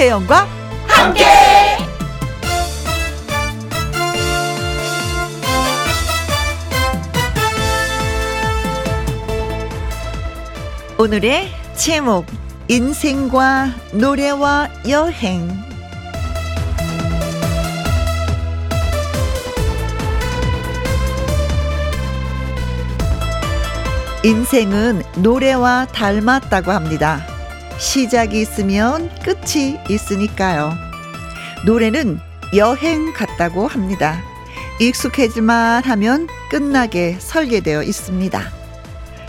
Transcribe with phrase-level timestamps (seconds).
[0.00, 0.48] 김혜영과
[0.86, 1.24] 함께.
[10.96, 12.24] 오늘의 제목
[12.68, 15.50] 인생과 노래와 여행
[24.24, 27.29] 인생은 노래와 닮았다고 합니다.
[27.80, 30.70] 시작이 있으면 끝이 있으니까요.
[31.64, 32.20] 노래는
[32.54, 34.22] 여행 같다고 합니다.
[34.80, 38.42] 익숙해질만 하면 끝나게 설계되어 있습니다.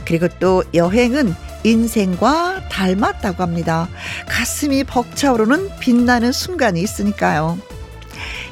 [0.05, 1.33] 그리고 또 여행은
[1.63, 3.87] 인생과 닮았다고 합니다.
[4.27, 7.57] 가슴이 벅차오르는 빛나는 순간이 있으니까요.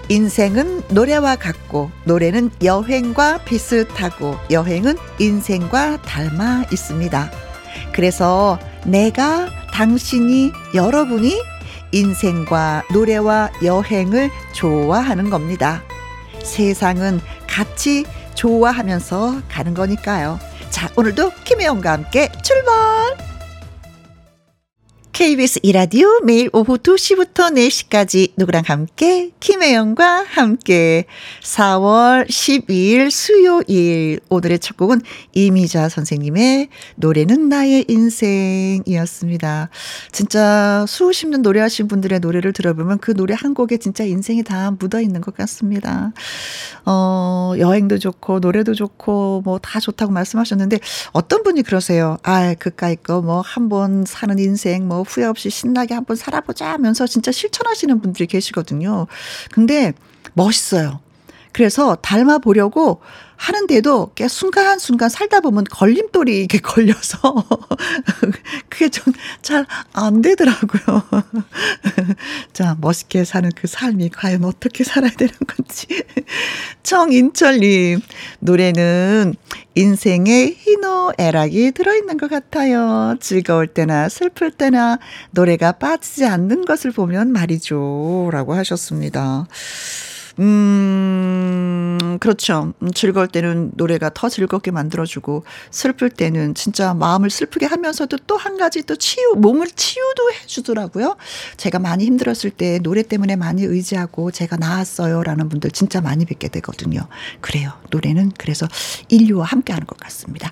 [0.08, 7.32] 인생은 노래와 같고 노래는 여행과 비슷하고 여행은 인생과 닮아 있습니다.
[7.92, 11.42] 그래서 내가 당신이 여러분이
[11.92, 15.82] 인생과 노래와 여행을 좋아하는 겁니다.
[16.44, 20.40] 세상은 같이 좋아하면서 가는 거니까요.
[20.70, 23.29] 자, 오늘도 김혜영과 함께 출발!
[25.24, 31.08] KBS 이라디오 매일 오후 2시부터 4시까지 누구랑 함께 김혜영과 함께
[31.44, 35.02] 4월 12일 수요일 오늘의 첫 곡은
[35.34, 39.68] 이미자 선생님의 노래는 나의 인생이었습니다.
[40.14, 45.02] 진짜 수십 년 노래하신 분들의 노래를 들어보면 그 노래 한 곡에 진짜 인생이 다 묻어
[45.02, 46.14] 있는 것 같습니다.
[46.86, 50.80] 어, 여행도 좋고 노래도 좋고 뭐 다 좋다고 말씀하셨는데
[51.12, 52.18] 어떤 분이 그러세요.
[52.24, 57.08] 아, 그까이 거 뭐 한 번 사는 인생 뭐 후회 없이 신나게 한번 살아보자 하면서
[57.08, 59.08] 진짜 실천하시는 분들이 계시거든요.
[59.52, 59.94] 근데
[60.34, 61.02] 멋있어요.
[61.52, 63.02] 그래서 닮아 보려고
[63.36, 67.20] 하는데도 꽤 순간순간 살다 보면 걸림돌이 이렇게 걸려서
[68.70, 71.04] 그게 좀 잘 안 되더라고요.
[72.54, 75.88] 자, 멋있게 사는 그 삶이 과연 어떻게 살아야 되는 건지.
[76.84, 78.02] 청인철님,
[78.40, 79.36] 노래는
[79.76, 83.16] 인생의 희노애락이 들어있는 것 같아요.
[83.20, 85.00] 즐거울 때나 슬플 때나
[85.32, 88.30] 노래가 빠지지 않는 것을 보면 말이죠.
[88.32, 89.48] 라고 하셨습니다.
[90.40, 92.74] 음, 그렇죠.
[92.82, 98.56] 음, 즐거울 때는 노래가 더 즐겁게 만들어주고, 슬플 때는 진짜 마음을 슬프게 하면서도 또 한
[98.58, 101.18] 가지 또 치유, 몸을 치유도 해주더라고요.
[101.58, 105.24] 제가 많이 힘들었을 때 노래 때문에 많이 의지하고 제가 나았어요.
[105.24, 107.02] 라는 분들 진짜 많이 뵙게 되거든요.
[107.42, 107.74] 그래요.
[107.92, 108.66] 노래는 그래서
[109.10, 110.52] 인류와 함께 하는 것 같습니다.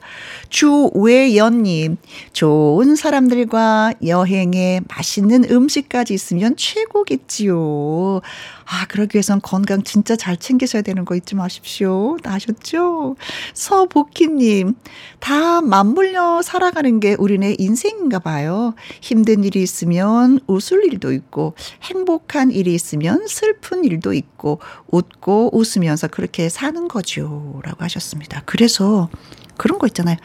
[0.50, 1.96] 주외연님,
[2.34, 8.22] 좋은 사람들과 여행에 맛있는 음식까지 있으면 최고겠지요.
[8.70, 12.18] 아, 그러기 위해선 건강 진짜 잘 챙기셔야 되는 거 잊지 마십시오.
[12.24, 13.16] 아셨죠?
[13.54, 14.76] 서복희님,
[15.20, 18.76] 다 맞물려 살아가는 게 우리네 인생인가 봐요.
[19.02, 24.60] 힘든 일이 있으면 웃을 일도 있고, 행복한 일이 있으면 슬픈 일도 있고,
[24.92, 27.62] 웃고 웃으면서 그렇게 사는 거죠.
[27.64, 28.44] 라고 하셨습니다.
[28.46, 29.10] 그래서
[29.56, 30.18] 그런 거 있잖아요.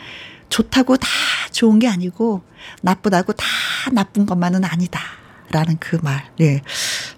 [0.48, 1.09] 좋다고 다
[1.53, 2.42] 좋은 게 아니고,
[2.82, 3.47] 나쁘다고 다
[3.92, 5.22] 나쁜 것만은 아니다.
[5.52, 6.62] 라는 그 말, 예,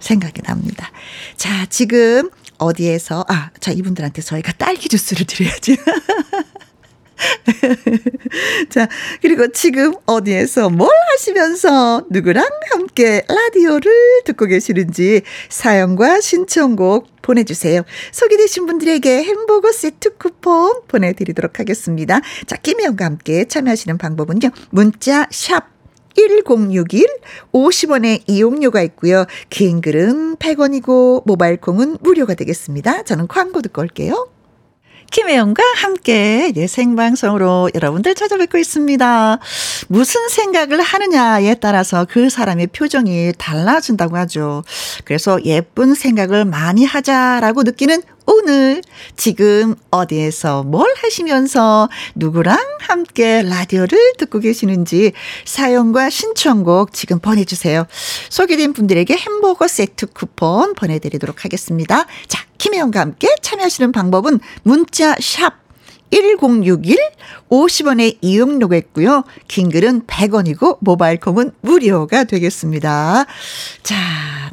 [0.00, 0.90] 생각이 납니다.
[1.36, 5.76] 자, 지금 어디에서, 아, 자, 이분들한테 저희가 딸기 주스를 드려야지.
[8.70, 8.88] 자,
[9.22, 13.92] 그리고 지금 어디에서 뭘 하시면서 누구랑 함께 라디오를
[14.24, 17.82] 듣고 계시는지 사연과 신청곡 보내주세요.
[18.12, 22.20] 소개되신 분들에게 햄버거 세트 쿠폰 보내드리도록 하겠습니다.
[22.46, 24.50] 자, 김혜영과 함께 참여하시는 방법은요.
[24.70, 25.73] 문자 샵
[26.14, 27.06] 1061
[27.52, 29.26] 50원의 이용료가 있고요.
[29.50, 33.02] 긴 글은 100원이고 모바일 콩은 무료가 되겠습니다.
[33.04, 34.28] 저는 광고 듣고 올게요.
[35.14, 39.38] 김혜영과 함께 예, 생방송으로 여러분들 찾아뵙고 있습니다.
[39.86, 44.64] 무슨 생각을 하느냐에 따라서 그 사람의 표정이 달라진다고 하죠.
[45.04, 48.82] 그래서 예쁜 생각을 많이 하자라고 느끼는 오늘
[49.16, 55.12] 지금 어디에서 뭘 하시면서 누구랑 함께 라디오를 듣고 계시는지
[55.44, 57.86] 사연과 신청곡 지금 보내주세요.
[58.30, 62.06] 소개된 분들에게 햄버거 세트 쿠폰 보내드리도록 하겠습니다.
[62.28, 65.63] 자, 김혜영과 함께 참여하시는 방법은 문자 샵
[66.14, 66.96] 1061,
[67.50, 69.24] 50원의 이용료가 있고요.
[69.48, 73.24] 긴 글은 100원이고 모바일 콤은 무료가 되겠습니다.
[73.82, 73.96] 자,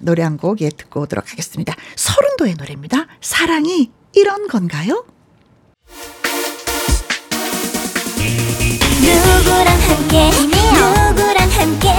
[0.01, 1.75] 노래 한 곡 예 듣고 오도록 하겠습니다.
[1.95, 3.05] 서른도의 노래입니다.
[3.21, 5.05] 사랑이 이런 건가요?
[9.01, 11.89] 누구랑 함께 누구랑 함께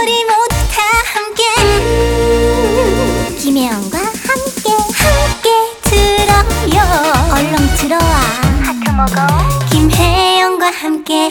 [0.00, 0.80] 우리 모두 다
[1.12, 5.50] 함께 음, 김혜영과 함께 함께
[5.82, 6.78] 들어요
[7.34, 8.49] 얼렁 들어와
[8.90, 9.14] 시켜 먹어.
[9.70, 11.30] 김혜영과 함께.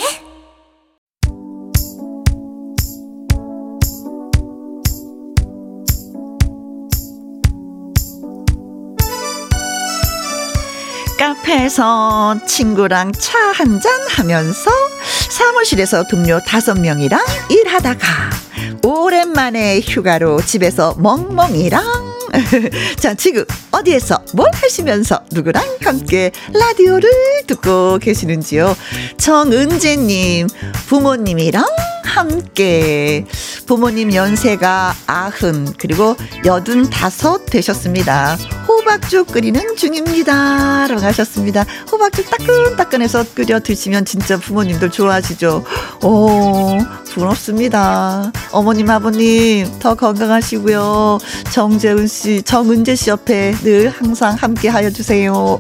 [11.18, 14.72] 카페에서 친구랑 차 한 잔 하면서
[15.30, 17.20] 사무실에서 동료 다섯 명이랑
[17.50, 18.08] 일하다가
[18.84, 22.09] 오랜만에 휴가로 집에서 멍멍이랑
[23.00, 27.10] 자 지금 어디에서 뭘 하시면서 누구랑 함께 라디오를
[27.48, 28.76] 듣고 계시는지요?
[29.18, 30.48] 정은재님
[30.88, 31.66] 부모님이랑
[32.04, 33.26] 함께
[33.66, 36.16] 부모님 연세가 아흔 그리고
[36.46, 38.38] 여든 다섯 되셨습니다.
[38.68, 40.88] 호박죽 끓이는 중입니다.
[40.88, 41.66] 라고 하셨습니다.
[41.92, 45.64] 호박죽 따끈따끈해서 끓여 드시면 진짜 부모님들 좋아하시죠.
[46.04, 46.78] 오,
[47.12, 48.32] 부럽습니다.
[48.52, 51.20] 어머님, 아버님, 더 건강하시고요.
[51.52, 55.58] 정재은 씨, 정은재 씨 옆에 늘 항상 함께 하여 주세요.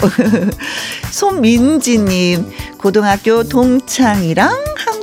[1.11, 4.98] 손민지님, 고등학교 동창이랑 함께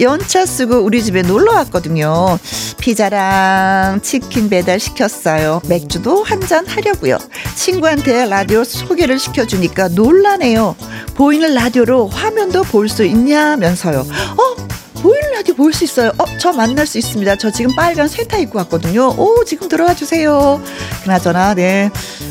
[0.00, 2.38] 연차 쓰고 우리 집에 놀러 왔거든요.
[2.78, 5.60] 피자랑 치킨 배달 시켰어요.
[5.66, 7.18] 맥주도 한 잔 하려고요.
[7.56, 10.76] 친구한테 라디오 소개를 시켜주니까 놀라네요.
[11.14, 14.00] 보이는 라디오로 화면도 볼 수 있냐면서요.
[14.00, 14.68] 어?
[15.02, 16.10] 보이는 라디오 볼 수 있어요.
[16.18, 17.36] 어, 저 만날 수 있습니다.
[17.36, 19.14] 저 지금 빨간 세타 입고 왔거든요.
[19.16, 20.60] 오, 지금 들어와 주세요.
[21.02, 21.90] 그나저나, 네.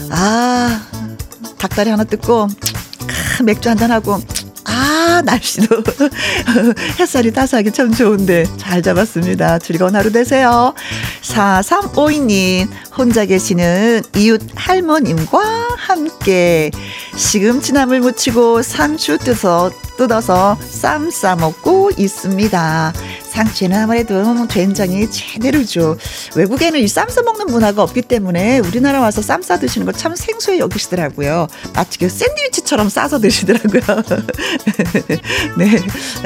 [0.10, 0.82] 아,
[1.60, 2.48] 닭다리 하나 뜯고,
[3.44, 4.20] 맥주 한잔 하고,
[4.78, 5.84] 아, 날씨도
[7.00, 9.58] 햇살이 따스하게 참 좋은데 잘 잡았습니다.
[9.58, 10.76] 즐거운 하루 되세요.
[11.24, 15.40] 4352님, 혼자 계시는 이웃 할머님과
[15.78, 16.70] 함께
[17.16, 22.94] 시금치나물 무치고 상추 뜯어, 뜯어서 쌈 싸먹고 있습니다.
[23.42, 25.98] 상추는 아무래도 된장이 제대로죠.
[26.36, 30.58] 외국에는 이 쌈 싸먹는 문화가 없기 때문에 우리나라 와서 쌈 싸 드시는 걸 참 생소해
[30.60, 31.48] 여기시더라고요.
[31.74, 33.82] 마치 그 샌드위치처럼 싸서 드시더라고요.
[35.58, 35.78] 네,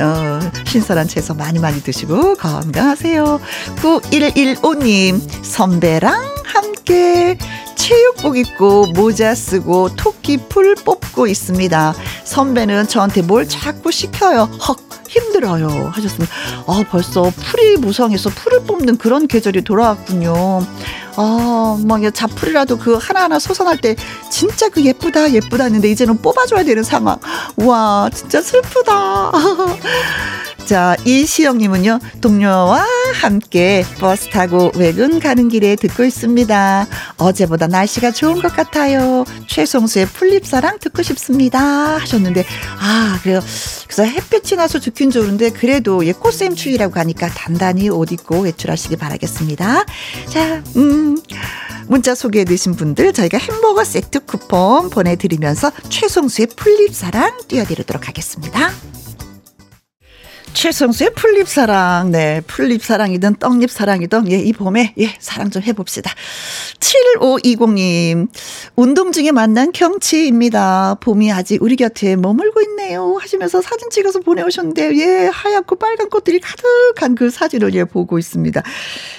[0.01, 3.39] 어, 신선한 채소 많이 많이 드시고 건강하세요.
[3.77, 6.13] 9115님, 선배랑
[6.45, 7.37] 함께
[7.75, 11.93] 체육복 입고 모자 쓰고 토끼 풀 뽑고 있습니다.
[12.23, 14.49] 선배는 저한테 뭘 자꾸 시켜요.
[14.67, 14.77] 헉
[15.11, 16.33] 힘들어요 하셨습니다.
[16.67, 20.65] 아 벌써 풀이 무성해서 풀을 뽑는 그런 계절이 돌아왔군요.
[21.17, 23.95] 아, 막 자풀이라도 그 하나하나 솟아날 때
[24.29, 27.17] 진짜 그 예쁘다 예쁘다 했는데 이제는 뽑아줘야 되는 상황.
[27.57, 29.31] 와 진짜 슬프다.
[30.65, 32.85] 자, 이시영님은요, 동료와
[33.21, 36.87] 함께 버스 타고 외근 가는 길에 듣고 있습니다.
[37.17, 39.25] 어제보다 날씨가 좋은 것 같아요.
[39.47, 41.97] 최성수의 풀립사랑 듣고 싶습니다.
[41.97, 42.45] 하셨는데,
[42.79, 43.41] 아, 그래요.
[43.85, 49.83] 그래서 햇볕이 나서 좋긴 좋은데, 그래도 예, 꽃샘 추위라고 하니까 단단히 옷 입고 외출하시기 바라겠습니다.
[50.29, 51.17] 자, 음.
[51.87, 58.69] 문자 소개해 주신 분들 저희가 햄버거 세트 쿠폰 보내드리면서 최성수의 풀립사랑 띄워드리도록 하겠습니다.
[60.53, 66.11] 최성수의 풀립사랑, 네, 풀립사랑이든 떡잎사랑이든, 예, 이 봄에, 예, 사랑 좀 해봅시다.
[66.79, 68.27] 7520님,
[68.75, 70.97] 운동 중에 만난 경치입니다.
[70.99, 73.15] 봄이 아직 우리 곁에 머물고 있네요.
[73.19, 78.61] 하시면서 사진 찍어서 보내오셨는데, 예, 하얗고 빨간 꽃들이 가득한 그 사진을 예, 보고 있습니다.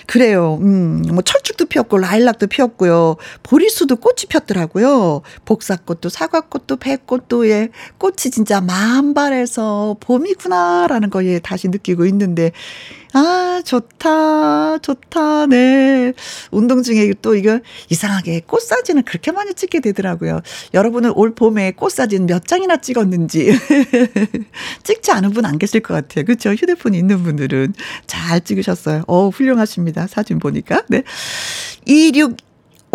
[0.06, 0.58] 그래요.
[0.60, 3.16] 음, 뭐 철쭉도 피었고, 라일락도 피었고요.
[3.42, 5.22] 보리수도 꽃이 폈더라고요.
[5.46, 12.52] 복사꽃도, 사과꽃도, 배꽃도, 예, 꽃이 진짜 만발해서 봄이구나라는 거 예, 다시 느끼고 있는데,
[13.14, 16.14] 아, 좋다, 좋다, 네.
[16.50, 17.60] 운동 중에 또 이거
[17.90, 20.40] 이상하게 꽃 사진을 그렇게 많이 찍게 되더라고요.
[20.72, 23.52] 여러분은 올 봄에 꽃 사진 몇 장이나 찍었는지.
[24.82, 26.24] 찍지 않은 분 안 계실 것 같아요.
[26.24, 26.50] 그렇죠?
[26.52, 27.74] 휴대폰 있는 분들은
[28.06, 29.04] 잘 찍으셨어요.
[29.08, 30.06] 어, 훌륭하십니다.
[30.06, 30.82] 사진 보니까.
[30.88, 31.02] 네.
[31.86, 32.36] 26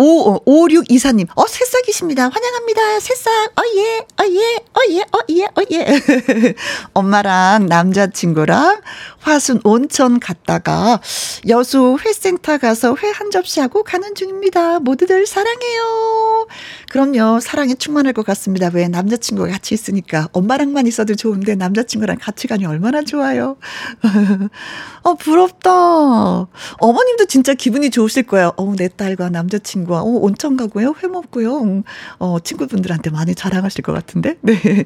[0.00, 2.28] 오, 5624님, 어, 새싹이십니다.
[2.28, 3.00] 환영합니다.
[3.00, 6.54] 새싹, 어, 예, 어, 예, 어, 예, 어, 예, 어, 예.
[6.94, 8.80] 엄마랑 남자친구랑
[9.18, 11.00] 화순 온천 갔다가
[11.48, 14.78] 여수 회센터 가서 회 한 접시 하고 가는 중입니다.
[14.78, 16.46] 모두들 사랑해요.
[16.92, 17.40] 그럼요.
[17.40, 18.70] 사랑에 충만할 것 같습니다.
[18.72, 23.56] 왜 남자친구가 같이 있으니까 엄마랑만 있어도 좋은데 남자친구랑 같이 가니 얼마나 좋아요.
[25.02, 25.70] 어, 부럽다.
[26.78, 28.52] 어머님도 진짜 기분이 좋으실 거예요.
[28.56, 30.94] 어, 내 딸과 남자친구 와 어, 온천 가고요.
[31.02, 31.62] 회 먹고요.
[31.62, 31.82] 음,
[32.18, 34.36] 어, 친구분들한테 많이 자랑하실 것 같은데.
[34.42, 34.84] 네.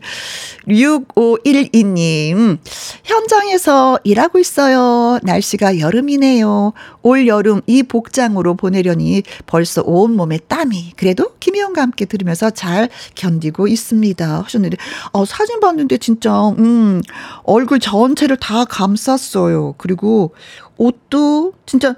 [0.69, 2.59] 6512님.
[3.05, 5.19] 현장에서 일하고 있어요.
[5.23, 6.73] 날씨가 여름이네요.
[7.03, 10.93] 올 여름 이 복장으로 보내려니 벌써 온몸에 땀이.
[10.97, 14.43] 그래도 김희영과 함께 들으면서 잘 견디고 있습니다.
[14.43, 14.77] 하셨는데,
[15.13, 17.01] 어, 사진 봤는데 진짜, 음,
[17.45, 19.75] 얼굴 전체를 다 감쌌어요.
[19.79, 20.35] 그리고
[20.77, 21.97] 옷도 진짜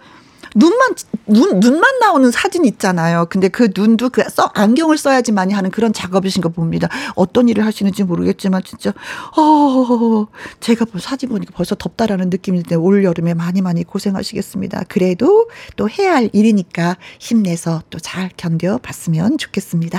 [0.54, 0.94] 눈만
[1.26, 3.26] 눈 눈만 나오는 사진 있잖아요.
[3.28, 6.88] 근데 그 눈도 그 써, 안경을 써야지만이 하는 그런 작업이신 거 봅니다.
[7.14, 8.92] 어떤 일을 하시는지 모르겠지만 진짜
[9.36, 10.26] 어
[10.60, 14.84] 제가 뭐 사진 보니까 벌써 덥다라는 느낌이 드는데 올 여름에 많이 많이 고생하시겠습니다.
[14.88, 19.98] 그래도 또 해야 할 일이니까 힘내서 또 잘 견뎌 봤으면 좋겠습니다.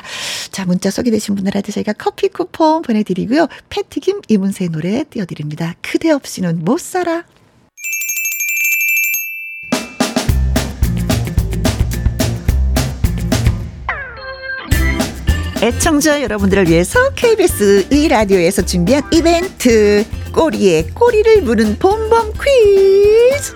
[0.51, 3.47] 자, 문자 소개되신 분들한테 저희가 커피 쿠폰 보내드리고요.
[3.69, 5.73] 패티김 이문세 노래 띄워드립니다.
[5.81, 7.23] 그대 없이는 못 살아.
[15.61, 20.05] 애청자 여러분들을 위해서 KBS 이 라디오에서 준비한 이벤트.
[20.33, 23.55] 꼬리에 꼬리를 무는 봄봄 퀴즈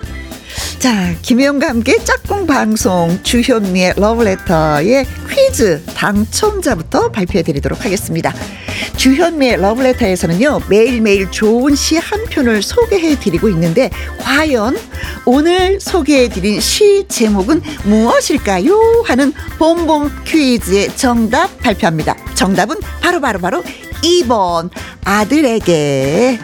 [0.78, 8.32] 자, 김혜영과 함께 짝꿍 방송 주현미의 러브레터의 퀴즈 당첨자부터 발표해 드리도록 하겠습니다.
[8.96, 14.78] 주현미의 러브레터에서는요, 매일매일 좋은 시 한 편을 소개해 드리고 있는데, 과연
[15.26, 19.02] 오늘 소개해 드린 시 제목은 무엇일까요?
[19.04, 22.16] 하는 봄봄 퀴즈의 정답 발표합니다.
[22.34, 24.70] 정답은 바로바로바로 바로 바로 2번
[25.04, 26.38] 아들에게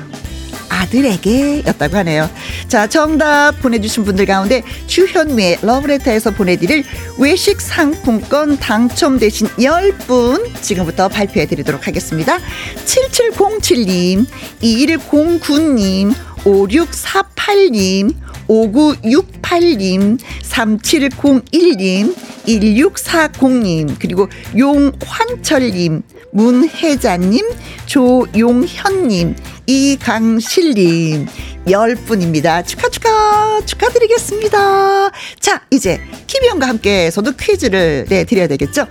[0.77, 2.29] 아들에게 였다고 하네요.
[2.69, 6.85] 자, 정답 보내주신 분들 가운데 주현미의 러브레터에서 보내드릴
[7.19, 12.39] 외식 상품권 당첨되신 10분 지금부터 발표해 드리도록 하겠습니다.
[12.85, 14.27] 7707님,
[14.63, 16.15] 2109님,
[16.45, 18.15] 5648님,
[18.49, 22.15] 5968님, 3701님,
[22.47, 26.03] 1640님, 그리고 용환철님,
[26.33, 27.49] 문혜자님,
[27.87, 29.37] 조용현님,
[29.67, 31.27] 이강실님,
[31.71, 32.63] 열 분입니다.
[32.63, 35.11] 축하, 축하, 축하드리겠습니다.
[35.41, 38.87] 자, 이제 김희영과 함께서도 퀴즈를 내 드려야 되겠죠?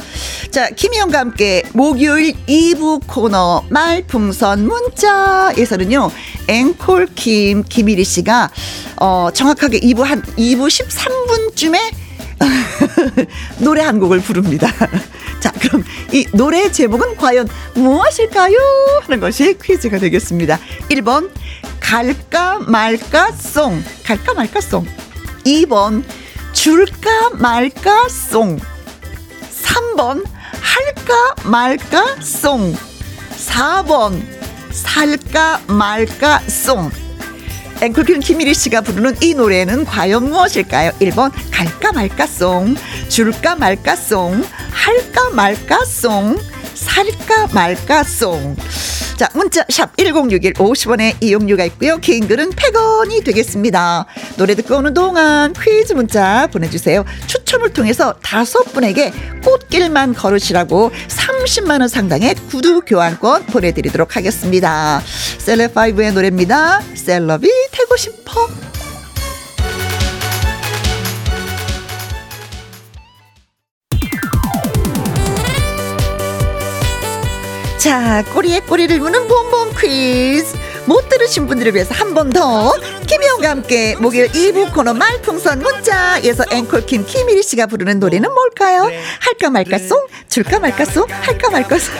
[0.51, 6.11] 자, 김희영과 함께 목요일 2부 코너 말풍선 문자에서는요,
[6.49, 8.51] 앵콜킴 김일희 씨가,
[8.99, 11.79] 어, 정확하게 2부 한, 2부 13분쯤에
[13.59, 14.67] 노래 한 곡을 부릅니다.
[15.39, 18.57] 자, 그럼 이 노래 제목은 과연 무엇일까요?
[19.03, 20.59] 하는 것이 퀴즈가 되겠습니다.
[20.89, 21.29] 1번,
[21.79, 23.83] 갈까 말까 송.
[24.03, 24.85] 갈까 말까 송.
[25.45, 26.03] 2번,
[26.53, 28.57] 줄까 말까 송.
[29.51, 30.25] 3번,
[30.61, 32.75] 할까 말까 송.
[33.37, 34.21] 4번,
[34.71, 37.04] 살까 말까 송.
[37.81, 40.91] 앵콜킴 김일희 씨가 부르는 이 노래는 과연 무엇일까요?
[41.01, 42.75] 1번 갈까 말까송
[43.09, 46.37] 줄까 말까송 할까 말까송
[46.73, 48.55] 살까 말까송
[49.17, 51.97] 자, 문자 샵 1061 50원의 이용료가 있고요.
[51.99, 54.05] 개인 글은 100원이 되겠습니다.
[54.35, 57.05] 노래 듣고 오는 동안 퀴즈 문자 보내 주세요.
[57.25, 65.01] 추 첨을 통해서 다섯 분에게 꽃길만 걸으시라고 30만 원 상당의 구두 교환권 보내드리도록 하겠습니다.
[65.37, 66.81] 셀럽5의 노래입니다.
[66.95, 68.47] 셀럽이 되고 싶어.
[77.77, 80.64] 자, 꼬리에 꼬리를 무는 봄봄 퀴즈.
[80.87, 82.73] 못 들으신 분들을 위해서 한 번 더.
[83.07, 88.83] 김희영과 함께 목요일 2부 코너 말풍선 문자에서 앵콜킴 김일희 씨가 부르는 노래는 뭘까요?
[89.19, 90.07] 할까 말까 송?
[90.29, 91.05] 줄까 말까 송?
[91.09, 91.93] 할까 말까 송?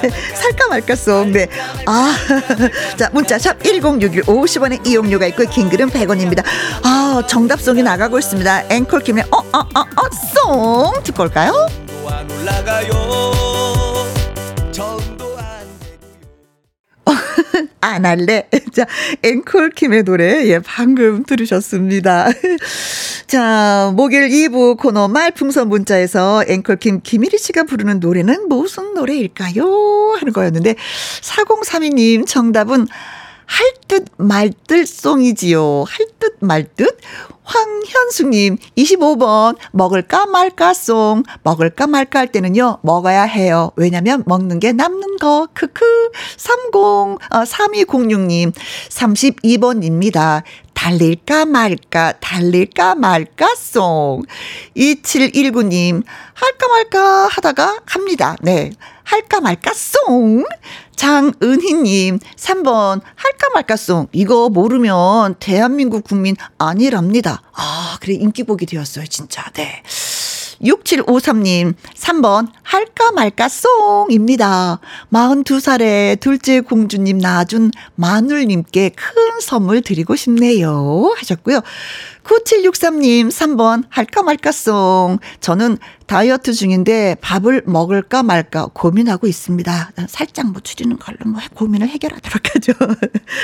[0.34, 1.32] 살까 말까 송?
[1.32, 1.46] 네.
[1.86, 2.16] 아,
[2.98, 6.42] 자, 문자 샵 1061 50원의 이용료가 있고, 긴 글은 100원입니다.
[6.82, 8.64] 아, 정답송이 나가고 있습니다.
[8.70, 11.02] 앵콜킴의 어, 어, 어, 어, 송.
[11.04, 11.68] 듣고 올까요?
[17.80, 18.48] 안 할래.
[18.72, 18.86] 자,
[19.22, 22.28] 앵콜 킴의 노래, 예, 방금 들으셨습니다.
[23.26, 30.16] 자, 목요일 2부 코너 말풍선 문자에서 앵콜 킴 김일희 씨가 부르는 노래는 무슨 노래일까요?
[30.18, 30.74] 하는 거였는데,
[31.22, 32.86] 4032님 정답은
[33.50, 35.84] 할 듯 말듯 송이지요.
[35.88, 36.98] 할 듯 말 듯.
[37.42, 41.24] 황현숙님, 25번, 먹을까 말까 송.
[41.42, 43.72] 먹을까 말까 할 때는요, 먹어야 해요.
[43.74, 45.48] 왜냐면 먹는 게 남는 거.
[45.52, 45.84] 크크.
[46.36, 48.52] 30, 어, 3206님,
[48.88, 50.44] 32번입니다.
[50.72, 54.22] 달릴까 말까, 달릴까 말까 송.
[54.76, 56.04] 2719님,
[56.34, 58.36] 할까 말까 하다가 합니다.
[58.42, 58.70] 네.
[59.02, 60.44] 할까 말까 송.
[61.00, 64.06] 장은희님, 3번, 할까 말까 송.
[64.12, 67.40] 이거 모르면 대한민국 국민 아니랍니다.
[67.54, 69.50] 아, 그래, 인기곡이 되었어요, 진짜.
[69.54, 69.82] 네.
[70.62, 74.80] 6753님, 3번, 할까 말까 송입니다.
[75.12, 81.14] 42살에 둘째 공주님 낳아준 마눌님께 큰 선물 드리고 싶네요.
[81.16, 81.60] 하셨고요.
[82.24, 85.18] 9763님, 3번, 할까 말까 송.
[85.40, 89.92] 저는 다이어트 중인데 밥을 먹을까 말까 고민하고 있습니다.
[90.08, 92.72] 살짝 뭐 줄이는 걸로 뭐 고민을 해결하도록 하죠.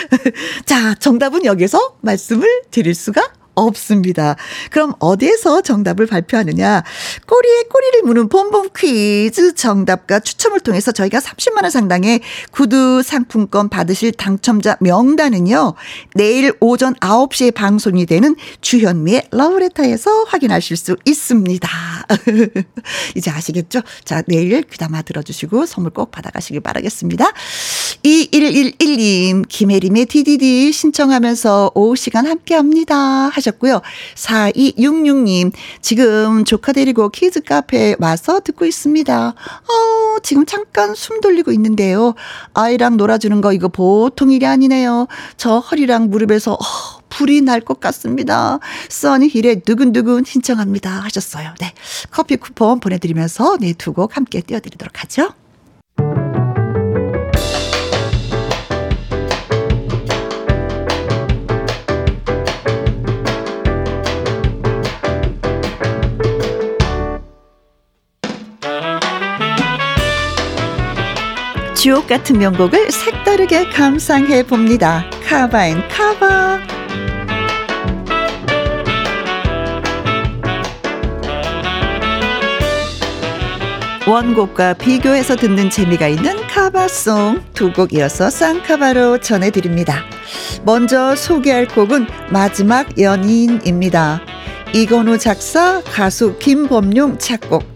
[0.67, 4.37] 자, 정답은 여기서 말씀을 드릴 수가 없습니다.
[4.71, 6.85] 그럼 어디에서 정답을 발표하느냐?
[7.27, 12.21] 꼬리에 꼬리를 무는 봄봄 퀴즈 정답과 추첨을 통해서 저희가 30만 원 상당의
[12.53, 15.75] 구두 상품권 받으실 당첨자 명단은요,
[16.15, 21.69] 내일 오전 9시에 방송이 되는 주현미의 러브레터에서 확인하실 수 있습니다.
[23.17, 23.81] 이제 아시겠죠?
[24.05, 27.33] 자, 내일 귀담아 들어주시고 선물 꼭 받아가시길 바라겠습니다.
[28.05, 32.97] 2111님, 김혜림의 DDD 신청하면서 오후 시간 함께 합니다.
[33.29, 33.81] 하셨 고요.
[34.15, 39.29] 4266님, 지금 조카 데리고 키즈 카페에 와서 듣고 있습니다.
[39.29, 42.15] 어, 지금 잠깐 숨 돌리고 있는데요.
[42.55, 45.07] 아이랑 놀아주는 거 이거 보통 일이 아니네요.
[45.37, 46.59] 저 허리랑 무릎에서 어,
[47.09, 48.59] 불이 날 것 같습니다.
[48.91, 50.91] 써니힐의 두근두근 신청합니다.
[50.91, 51.55] 하셨어요.
[51.61, 51.73] 네.
[52.11, 55.31] 커피 쿠폰 보내드리면서 네, 두 곡 함께 띄워드리도록 하죠.
[71.87, 75.09] 주옥 같은 명곡을 색다르게 감상해 봅니다.
[75.25, 76.59] 카바앤 카바.
[84.05, 90.03] 원곡과 비교해서 듣는 재미가 있는 카바송 두 곡 이어서 쌍카바로 전해드립니다.
[90.65, 94.23] 먼저 소개할 곡은 마지막 연인입니다.
[94.75, 97.76] 이건우 작사, 가수 김범용 작곡,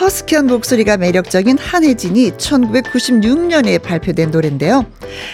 [0.00, 4.86] 허스키한 목소리가 매력적인 한혜진이 1996년에 발표된 노래인데요.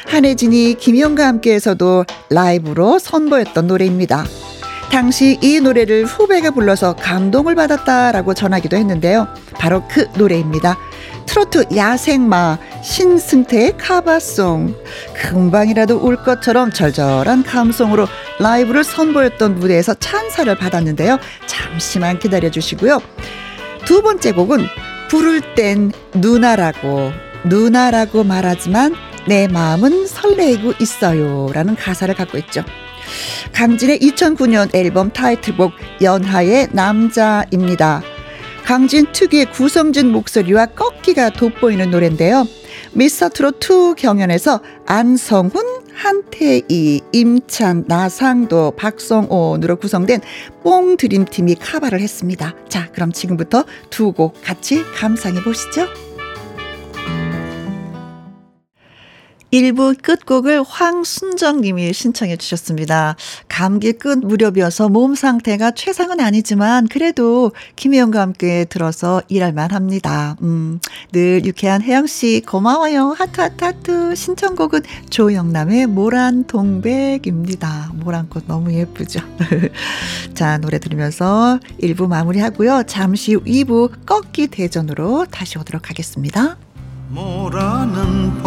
[0.06, 4.24] 한혜진이 김영과 함께해서도 라이브로 선보였던 노래입니다.
[4.90, 9.28] 당시 이 노래를 후배가 불러서 감동을 받았다라고 전하기도 했는데요.
[9.54, 10.76] 바로 그 노래입니다.
[11.26, 14.74] 트로트 야생마 신승태의 카바송
[15.14, 18.08] 금방이라도 울 것처럼 절절한 감성으로
[18.40, 21.18] 라이브를 선보였던 무대에서 찬사를 받았는데요.
[21.46, 23.00] 잠시만 기다려 주시고요.
[23.84, 24.66] 두 번째 곡은
[25.08, 27.12] 부를 땐 누나라고
[27.44, 28.94] 누나라고 말하지만
[29.26, 32.64] 내 마음은 설레이고 있어요 라는 가사를 갖고 있죠.
[33.52, 38.02] 강진의 2009년 앨범 타이틀곡 연하의 남자입니다.
[38.64, 42.46] 강진 특유의 구성진 목소리와 꺾기가 돋보이는 노래인데요.
[42.92, 50.20] 미스터 트롯 2 경연에서 안성훈, 한태희, 임찬, 나상도, 박성온으로 구성된
[50.62, 52.54] 뽕 드림팀이 카바를 했습니다.
[52.68, 55.86] 자, 그럼 지금부터 두 곡 같이 감상해 보시죠.
[59.52, 63.16] 1부 끝곡을 황순정 님이 신청해 주셨습니다.
[63.48, 70.36] 감기 끝 무렵이어서 몸 상태가 최상은 아니지만 그래도 김혜영과 함께 들어서 일할만 합니다.
[70.42, 70.80] 음,
[71.12, 73.14] 늘 유쾌한 혜영 씨 고마워요.
[73.18, 77.90] 하트 하트 하트 신청곡은 조영남의 모란 동백입니다.
[77.94, 79.20] 모란꽃 너무 예쁘죠.
[80.34, 82.84] 자, 노래 들으면서 1부 마무리하고요.
[82.86, 86.56] 잠시 후 2부 꺾기 대전으로 다시 오도록 하겠습니다.
[87.08, 88.42] 모라는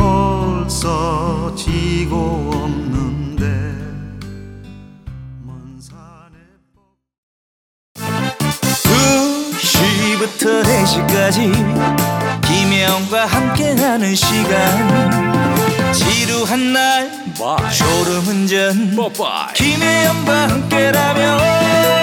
[0.63, 3.45] 벌써 지고 없는데
[5.41, 6.37] 먼 산에
[9.57, 11.51] 2시부터 4시까지
[12.43, 15.91] 김혜영과 함께하는 시간.
[15.91, 17.11] 지루한 날
[17.69, 18.95] 졸음 운전
[19.55, 22.02] 김혜영과 함께라면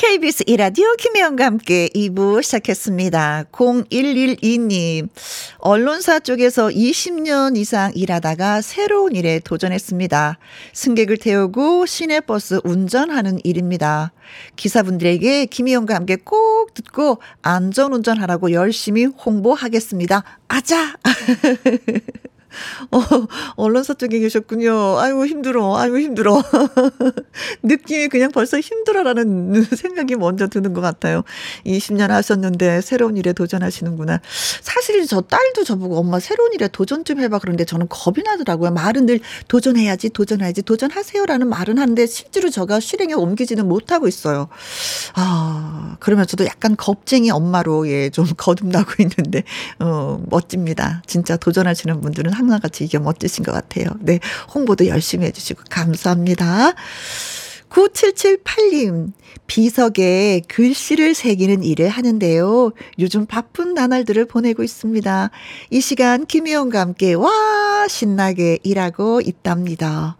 [0.00, 3.44] KBS 이라디오 김혜영과 함께 2부 시작했습니다.
[3.52, 5.10] 0112님,
[5.58, 10.38] 언론사 쪽에서 20년 이상 일하다가 새로운 일에 도전했습니다.
[10.72, 14.12] 승객을 태우고 시내버스 운전하는 일입니다.
[14.56, 20.24] 기사분들에게 김혜영과 함께 꼭 듣고 안전운전하라고 열심히 홍보하겠습니다.
[20.48, 20.96] 아자!
[22.90, 23.00] 어,
[23.56, 24.98] 언론사 쪽에 계셨군요.
[24.98, 25.76] 아이고, 힘들어.
[25.76, 26.42] 아이고, 힘들어.
[27.62, 31.22] 느낌이 그냥 벌써 힘들어라는 생각이 먼저 드는 것 같아요.
[31.66, 34.20] 20년 하셨는데 새로운 일에 도전하시는구나.
[34.60, 37.38] 사실 저 딸도 저보고 엄마 새로운 일에 도전 좀 해봐.
[37.38, 38.70] 그런데 저는 겁이 나더라고요.
[38.70, 44.48] 말은 늘 도전해야지, 도전해야지, 도전하세요라는 말은 하는데 실제로 저가 실행에 옮기지는 못하고 있어요.
[45.14, 49.44] 아, 그러면서도 약간 겁쟁이 엄마로 예, 좀 거듭나고 있는데,
[49.78, 51.02] 어, 멋집니다.
[51.06, 53.86] 진짜 도전하시는 분들은 항상 같이 이게 멋지신 것 같아요.
[54.00, 54.20] 네.
[54.54, 56.74] 홍보도 열심히 해주시고 감사합니다.
[57.70, 59.12] 9778님,
[59.46, 62.72] 비석에 글씨를 새기는 일을 하는데요.
[62.98, 65.30] 요즘 바쁜 나날들을 보내고 있습니다.
[65.70, 67.30] 이 시간 김희영과 함께 와
[67.88, 70.16] 신나게 일하고 있답니다.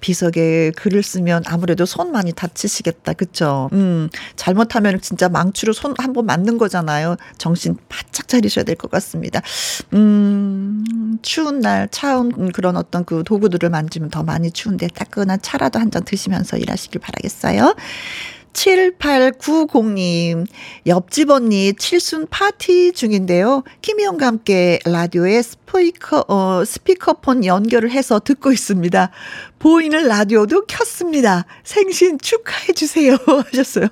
[0.00, 3.12] 비석에 글을 쓰면 아무래도 손 많이 다치시겠다.
[3.14, 3.68] 그쵸?
[3.72, 7.16] 음, 잘못하면 진짜 망치로 손 한 번 맞는 거잖아요.
[7.38, 9.40] 정신 바짝 차리셔야 될 것 같습니다.
[9.92, 15.90] 음, 추운 날 차운 그런 어떤 그 도구들을 만지면 더 많이 추운데 따끈한 차라도 한
[15.92, 17.74] 잔 드시면서 일하시 길 바라겠어요.
[18.52, 20.46] 7890님,
[20.86, 23.64] 옆집 언니 칠순 파티 중인데요.
[23.80, 29.10] 김희영과 함께 라디오에 스피커, 어, 스피커폰 연결을 해서 듣고 있습니다.
[29.58, 31.46] 보이는 라디오도 켰습니다.
[31.64, 33.16] 생신 축하해주세요.
[33.50, 33.88] 하셨어요.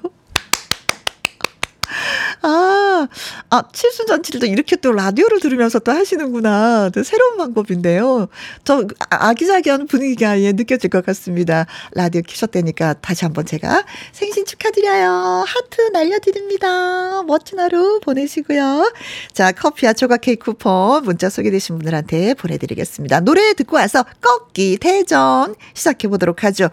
[2.42, 3.08] 아,
[3.50, 6.90] 아, 칠순 잔치를 또 이렇게 또 라디오를 들으면서 또 하시는구나.
[6.90, 8.28] 또 새로운 방법인데요.
[8.64, 11.66] 저 아, 아기자기한 분위기가 예, 느껴질 것 같습니다.
[11.92, 15.44] 라디오 키셨다니까 다시 한번 제가 생신 축하드려요.
[15.46, 17.22] 하트 날려드립니다.
[17.24, 18.92] 멋진 하루 보내시고요.
[19.32, 23.20] 자, 커피와 조각 케이크 쿠폰 문자 소개되신 분들한테 보내드리겠습니다.
[23.20, 26.70] 노래 듣고 와서 꺾기 대전 시작해보도록 하죠.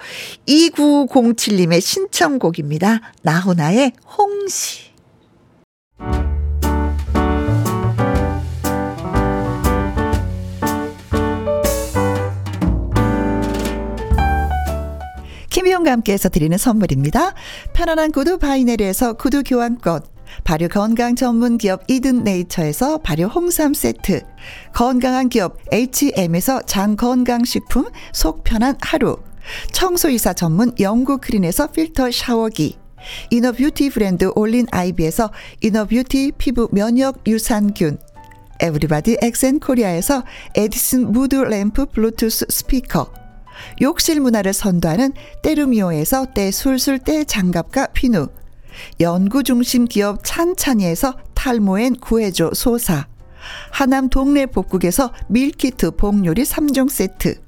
[0.48, 3.02] 2907님의 신청곡입니다.
[3.22, 4.87] 나훈아의 홍시.
[15.58, 17.34] 김혜영과 함께해서 드리는 선물입니다.
[17.74, 20.02] 편안한 구두 바이네르에서 구두 교환권,
[20.44, 24.22] 발효 건강 전문 기업 이든 네이처에서 발효 홍삼 세트,
[24.74, 29.18] 건강한 기업 H&M에서 장 건강식품 속 편한 하루,
[29.72, 32.78] 청소이사 전문 영구 크린에서 필터 샤워기,
[33.30, 37.98] inner beauty 브랜드 올린 아이비에서 inner beauty 피부 면역 유산균
[38.60, 40.24] 에브리바디 엑센 코리아에서
[40.56, 43.12] 에디슨 무드 램프 블루투스 스피커
[43.82, 48.28] 욕실 문화를 선도하는 때르미오에서 때술술 때장갑과 피누
[49.00, 53.08] 연구 중심 기업 찬찬이에서 탈모엔 구해줘 소사
[53.72, 57.42] 하남 동네 복국에서 밀키트 복요리 3종 세트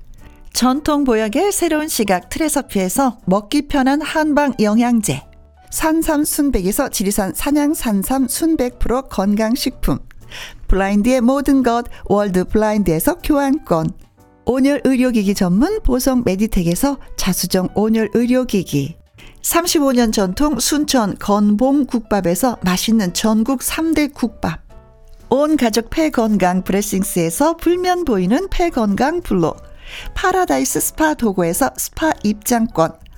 [0.54, 5.29] 전통 보약의 새로운 시각 트레서피에서 먹기 편한 한방 영양제
[5.72, 10.00] 산삼 순백에서 지리산 산양 산삼 순백 프로 건강식품.
[10.68, 13.92] 블라인드의 모든 것 월드 블라인드에서 교환권.
[14.46, 18.96] 온열 의료기기 전문 보성 메디텍에서 자수정 온열 의료기기.
[19.42, 24.70] 35년 전통 순천 건봉 국밥에서 맛있는 전국 3대 국밥.
[25.30, 29.54] 온 가족 폐건강 브레싱스에서 불면 보이는 폐건강 블로
[30.16, 32.94] 파라다이스 스파 도고에서 스파 입장권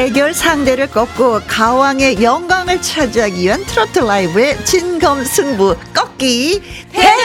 [0.00, 7.20] 대결 상대를 꺾고 가왕의 영광을 차지하기 위한 트로트 라이브의 진검 승부 꺾기 대전!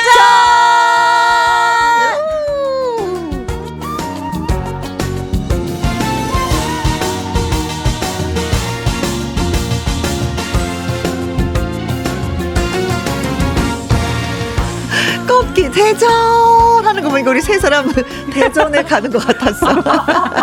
[15.26, 17.90] 꺾기 대전 하는 거 보니까 우리 세 사람
[18.34, 19.82] 대전에 가는 것 같았어.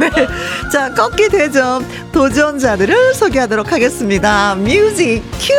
[0.00, 0.08] 네.
[0.72, 4.54] 자, 꺾기 대전 도전자들을 소개하도록 하겠습니다.
[4.54, 5.52] 뮤직 큐!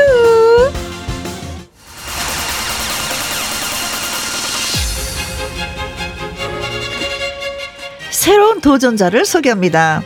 [8.10, 10.04] 새로운 도전자를 소개합니다.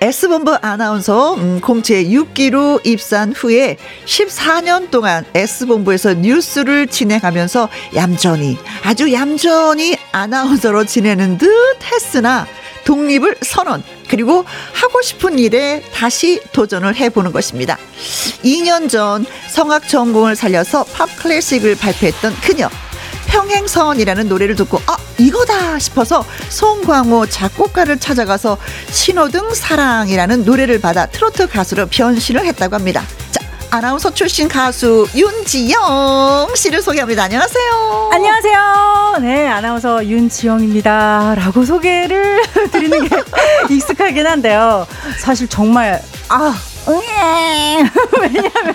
[0.00, 9.96] S본부 아나운서 음, 공채 6기로 입사한 후에 14년 동안 S본부에서 뉴스를 진행하면서 얌전히 아주 얌전히
[10.10, 11.48] 아나운서로 지내는 듯
[11.84, 12.46] 했으나
[12.84, 17.78] 독립을 선언, 그리고 하고 싶은 일에 다시 도전을 해보는 것입니다.
[18.44, 22.68] 2년 전 성악 전공을 살려서 팝 클래식을 발표했던 그녀.
[23.26, 28.58] 평행선이라는 노래를 듣고 아 이거다 싶어서 송광호 작곡가를 찾아가서
[28.90, 33.02] 신호등 사랑이라는 노래를 받아 트로트 가수로 변신을 했다고 합니다.
[33.30, 33.41] 자
[33.72, 37.22] 아나운서 출신 가수 윤지영 씨를 소개합니다.
[37.22, 38.10] 안녕하세요.
[38.12, 39.16] 안녕하세요.
[39.22, 41.36] 네, 아나운서 윤지영입니다.
[41.38, 43.16] 라고 소개를 드리는 게
[43.74, 44.86] 익숙하긴 한데요.
[45.18, 46.54] 사실 정말, 아,
[48.20, 48.74] 왜냐면은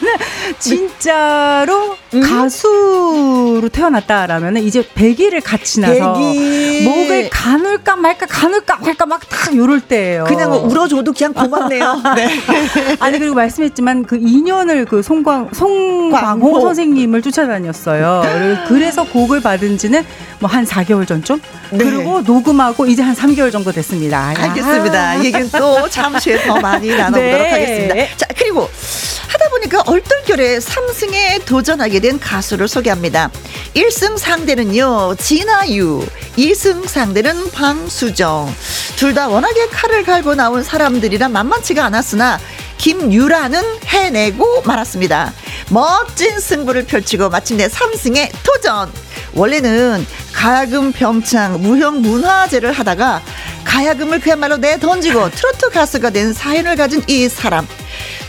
[0.58, 2.22] 진짜로 음?
[2.22, 6.84] 가수로 태어났다라면은 이제 100일을 같이 나서 100일.
[6.84, 10.24] 목을 가눌까 말까 가눌까 말까 막 딱 요럴 때예요.
[10.26, 12.02] 그냥 뭐 울어줘도 그냥 고맙네요.
[12.16, 12.30] 네.
[13.00, 18.66] 아니 그리고 말씀했지만 그 2년을 그 송광 송광호 선생님을 쫓아다녔어요.
[18.68, 20.06] 그래서 곡을 받은 지는
[20.40, 21.40] 뭐 한 4개월 전쯤
[21.72, 21.78] 네.
[21.78, 24.34] 그리고 녹음하고 이제 한 3개월 정도 됐습니다.
[24.38, 25.24] 알겠습니다.
[25.24, 27.52] 얘기는 또 잠시 후에 더 많이 나눠보도록 네.
[27.52, 28.18] 하겠습니다.
[28.18, 28.70] 자, 그리고
[29.28, 33.30] 하다 보니까 얼떨결에 3승에 도전하게 된 가수를 소개합니다.
[33.76, 36.06] 1승 상대는요, 진아유.
[36.38, 38.54] 2승 상대는 방수정.
[38.96, 42.40] 둘 다 워낙에 칼을 갈고 나온 사람들이라 만만치가 않았으나
[42.78, 45.34] 김유라는 해내고 말았습니다.
[45.70, 48.92] 멋진 승부를 펼치고 마침내 3승에 도전.
[49.34, 53.22] 원래는 가야금 병창 무형 문화제를 하다가
[53.66, 57.68] 가야금을 그야말로 내 던지고 트로트 가수가 된 사연을 가진 이 사람.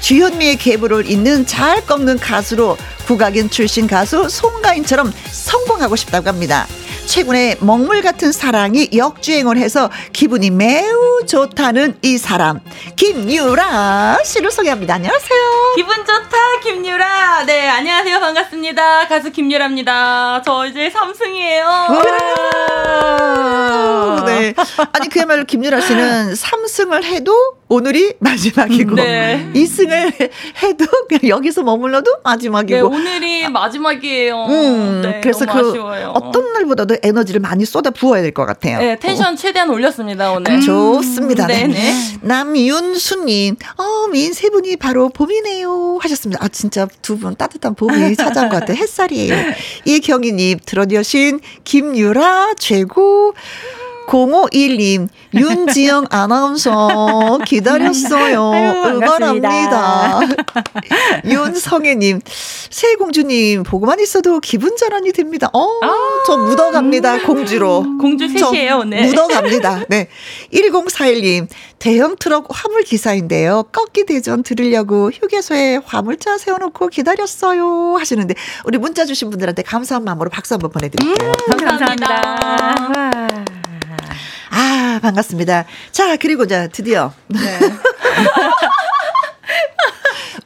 [0.01, 6.67] 주현미의 계보를 잇는 잘 꺾는 가수로 국악인 출신 가수 송가인처럼 성공하고 싶다고 합니다.
[7.07, 12.61] 최근에 먹물 같은 사랑이 역주행을 해서 기분이 매우 좋다는 이 사람
[12.97, 14.95] 김유라 씨를 소개합니다.
[14.95, 15.41] 안녕하세요.
[15.77, 17.45] 기분 좋다 김유라.
[17.47, 19.09] 네 안녕하세요 반갑습니다.
[19.09, 20.43] 가수 김유라입니다.
[20.45, 22.05] 저 이제 3승이에요.
[24.27, 24.55] 네.
[24.93, 29.51] 아니 그야말로 김유라 씨는 3승을 해도 오늘이 마지막이고 네.
[29.55, 30.31] 2승을
[30.63, 34.47] 해도 그냥 여기서 머물러도 마지막이고 네, 오늘이 마지막이에요.
[34.47, 36.13] 음, 네, 그래서 그 아쉬워요.
[36.15, 38.79] 어떤 날보다도 에너지를 많이 쏟아 부어야 될 것 같아요.
[38.79, 39.37] 네, 텐션 어.
[39.37, 40.51] 최대한 올렸습니다 오늘.
[40.53, 41.47] 음, 좋습니다.
[41.47, 41.67] 네.
[41.67, 41.93] 네.
[42.23, 46.45] 남윤수님, 어, 미인 세 분이 바로 봄이네요 하셨습니다.
[46.45, 48.77] 아 진짜 두 분 따뜻한 봄이 찾아온 것 같아요.
[48.79, 49.35] 햇살이에요.
[49.85, 53.35] 이경희님, 드러디신 김유라 최고.
[54.09, 58.53] 0512님, 윤지영 아나운서 기다렸어요.
[58.53, 60.21] 아유, 응원합니다.
[61.25, 62.21] 윤성애님,
[62.71, 65.51] 새공주님, 보고만 있어도 기분 전환이 됩니다.
[65.53, 67.85] 어, 아~ 저 묻어갑니다, 공주로.
[68.01, 69.07] 공주 셋이에요, 오늘.
[69.07, 69.85] 묻어갑니다.
[69.89, 70.09] 네.
[70.53, 71.47] 1041님,
[71.79, 73.65] 대형 트럭 화물 기사인데요.
[73.73, 77.97] 꺾기 대전 들으려고 휴게소에 화물차 세워놓고 기다렸어요.
[77.99, 81.33] 하시는데, 우리 문자 주신 분들한테 감사한 마음으로 박수 한번 보내드릴게요.
[81.51, 82.21] 음, 감사합니다.
[82.21, 83.68] 감사합니다.
[84.99, 85.65] 아, 반갑습니다.
[85.93, 87.13] 자, 그리고 자, 드디어.
[87.29, 87.39] 네.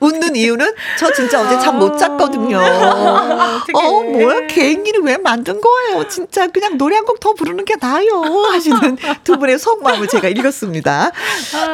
[0.01, 2.59] 웃는 이유는 저 진짜 어제 잠 못 잤거든요.
[2.59, 4.47] 아, 어, 뭐야?
[4.47, 6.07] 개인기를 왜 만든 거예요?
[6.09, 8.23] 진짜 그냥 노래 한 곡 더 부르는 게 나아요.
[8.53, 11.11] 하시는 두 분의 속마음을 제가 읽었습니다.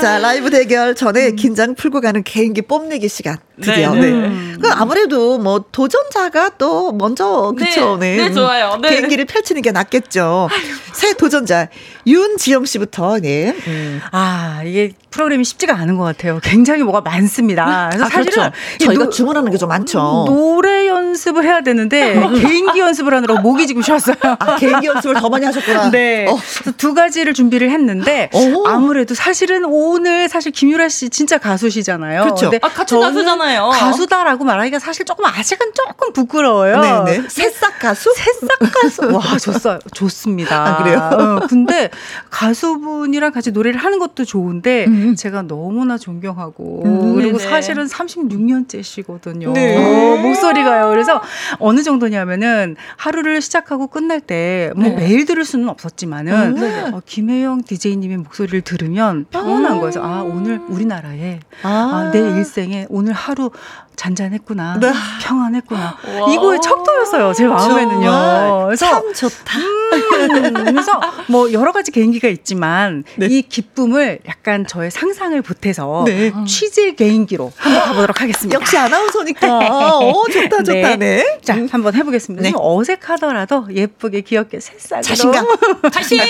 [0.00, 1.36] 자, 라이브 대결 전에 음.
[1.36, 3.38] 긴장 풀고 가는 개인기 뽐내기 시간.
[3.60, 3.92] 드디어.
[3.94, 4.00] 네.
[4.02, 4.06] 네.
[4.10, 4.58] 음.
[4.62, 7.96] 그 아무래도 뭐 도전자가 또 먼저 그쵸?
[7.98, 8.16] 네.
[8.16, 8.78] 네, 네 좋아요.
[8.80, 8.90] 네.
[8.90, 10.48] 개인기를 펼치는 게 낫겠죠.
[10.92, 11.68] 새 도전자
[12.06, 13.54] 윤지영 씨부터 네.
[13.66, 14.00] 음.
[14.12, 16.38] 아, 이게 프로그램이 쉽지가 않은 것 같아요.
[16.42, 17.88] 굉장히 뭐가 많습니다.
[17.92, 18.52] 그래서 아, 사실은 그렇죠.
[18.86, 20.24] 저희가 노, 주문하는 게 좀 많죠.
[20.28, 24.14] 노래 연습을 해야 되는데 개인기 연습을 하느라고 목이 지금 쉬었어요.
[24.22, 25.90] 아, 개인기 연습을 더 많이 하셨구나.
[25.90, 26.26] 네.
[26.28, 26.38] 어.
[26.76, 28.66] 두 가지를 준비를 했는데 오.
[28.68, 32.22] 아무래도 사실은 오늘 사실 김유라 씨 진짜 가수시잖아요.
[32.22, 32.50] 그렇죠.
[32.62, 33.70] 아, 같이 가수잖아요.
[33.70, 36.80] 가수다라고 말하기가 사실 조금 아직은 조금 부끄러워요.
[36.80, 37.18] 네네.
[37.18, 37.28] 네.
[37.28, 38.12] 새싹 가수?
[38.14, 39.12] 새싹 가수.
[39.12, 39.78] 와, 좋어요.
[39.94, 40.66] 좋습니다.
[40.66, 40.98] 아, 그래요?
[41.42, 41.90] 어, 근데
[42.30, 45.14] 가수분이랑 같이 노래를 하는 것도 좋은데 음.
[45.16, 47.50] 제가 너무나 존경하고 음, 그리고 네네.
[47.50, 49.52] 사실은 36년째시거든요.
[49.52, 49.76] 네.
[49.76, 50.88] 어, 목소리가요.
[50.90, 51.20] 그래서
[51.58, 54.90] 어느 정도냐면은 하루를 시작하고 끝날 때뭐 네.
[54.90, 56.94] 매일 들을 수는 없었지만은 음.
[56.94, 59.80] 어, 김혜영 디제이님의 목소리를 들으면 평온한 아.
[59.80, 60.02] 거예요.
[60.02, 61.68] 아 오늘 우리나라에 아.
[61.68, 63.50] 아, 내 일생에 오늘 하루
[63.98, 64.78] 잔잔했구나.
[64.80, 64.92] 네.
[65.22, 65.96] 평안했구나.
[66.20, 66.32] 와.
[66.32, 67.32] 이거에 척도였어요.
[67.32, 68.66] 제 마음에는요.
[68.66, 69.58] 그래서 참 좋다.
[69.58, 73.26] 음, 그래서 뭐 여러 가지 개인기가 있지만 네.
[73.26, 76.32] 이 기쁨을 약간 저의 상상을 보태서 네.
[76.46, 78.58] 취재 개인기로 한번 가보도록 하겠습니다.
[78.58, 79.58] 역시 아나운서니까.
[79.68, 80.96] 어, 좋다, 좋다.
[80.96, 80.96] 네.
[80.96, 81.38] 네.
[81.42, 82.42] 자, 한번 해보겠습니다.
[82.42, 82.50] 네.
[82.50, 85.02] 좀 어색하더라도 예쁘게 귀엽게 새싹으로.
[85.02, 85.46] 자신감.
[85.92, 86.20] 자신.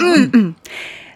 [0.00, 0.54] 음, 음.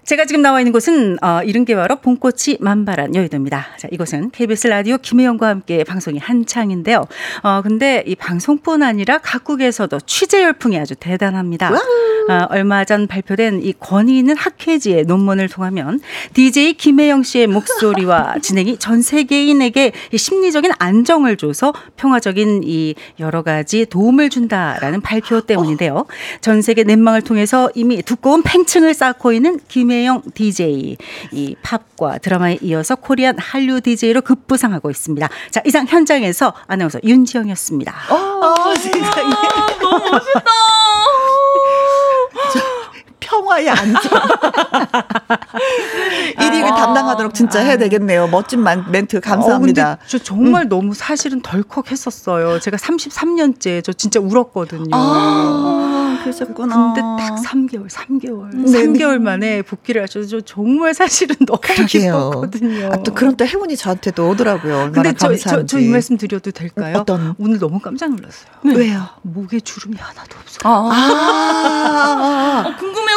[0.04, 3.66] 제가 지금 나와 있는 곳은 어, 이른 게 바로 봄꽃이 만발한 여의도입니다.
[3.78, 7.04] 자, 이곳은 KBS 라디오 김혜영과 함께 방송이 한창인데요.
[7.42, 11.70] 어, 근데 이 방송뿐 아니라 각국에서도 취재 열풍이 아주 대단합니다.
[11.70, 12.21] 와우.
[12.28, 16.00] 아, 얼마 전 발표된 이 권위 있는 학회지의 논문을 통하면
[16.34, 23.86] DJ 김혜영 씨의 목소리와 진행이 전 세계인에게 이 심리적인 안정을 줘서 평화적인 이 여러 가지
[23.86, 26.06] 도움을 준다라는 발표 때문인데요.
[26.40, 30.96] 전 세계 넷망을 통해서 이미 두꺼운 팽층을 쌓고 있는 김혜영 DJ.
[31.32, 35.28] 이 팝과 드라마에 이어서 코리안 한류 DJ로 급부상하고 있습니다.
[35.50, 37.94] 자, 이상 현장에서 아나운서 윤지영이었습니다.
[38.10, 39.34] 어, 세상에.
[39.80, 40.42] 너무 멋있다.
[43.20, 44.02] 평화의 안정.
[46.36, 48.26] 1위를 담당하도록 진짜 해야 되겠네요.
[48.28, 49.92] 멋진 만, 멘트 감사합니다.
[49.92, 52.58] 어, 저 정말 너무 사실은 덜컥 했었어요.
[52.60, 54.90] 제가 33년째 저 진짜 울었거든요.
[54.92, 56.92] 아, 그러셨구나.
[56.94, 58.82] 근데 딱 3개월, 3개월, 네.
[58.82, 62.30] 3개월 만에 복귀를 하셔서 저 정말 사실은 너무 그러게요.
[62.30, 62.90] 기뻤거든요.
[62.92, 64.90] 아, 또 그런 또 행운이 저한테도 오더라고요.
[64.92, 65.34] 근데 저.
[65.36, 66.98] 저, 저 이 말씀 드려도 될까요?
[66.98, 67.34] 어떤?
[67.38, 68.50] 오늘 너무 깜짝 놀랐어요.
[68.64, 69.08] 왜요?
[69.22, 70.60] 목에 주름이 하나도 없어요.
[70.64, 71.71] 아, 아, 어,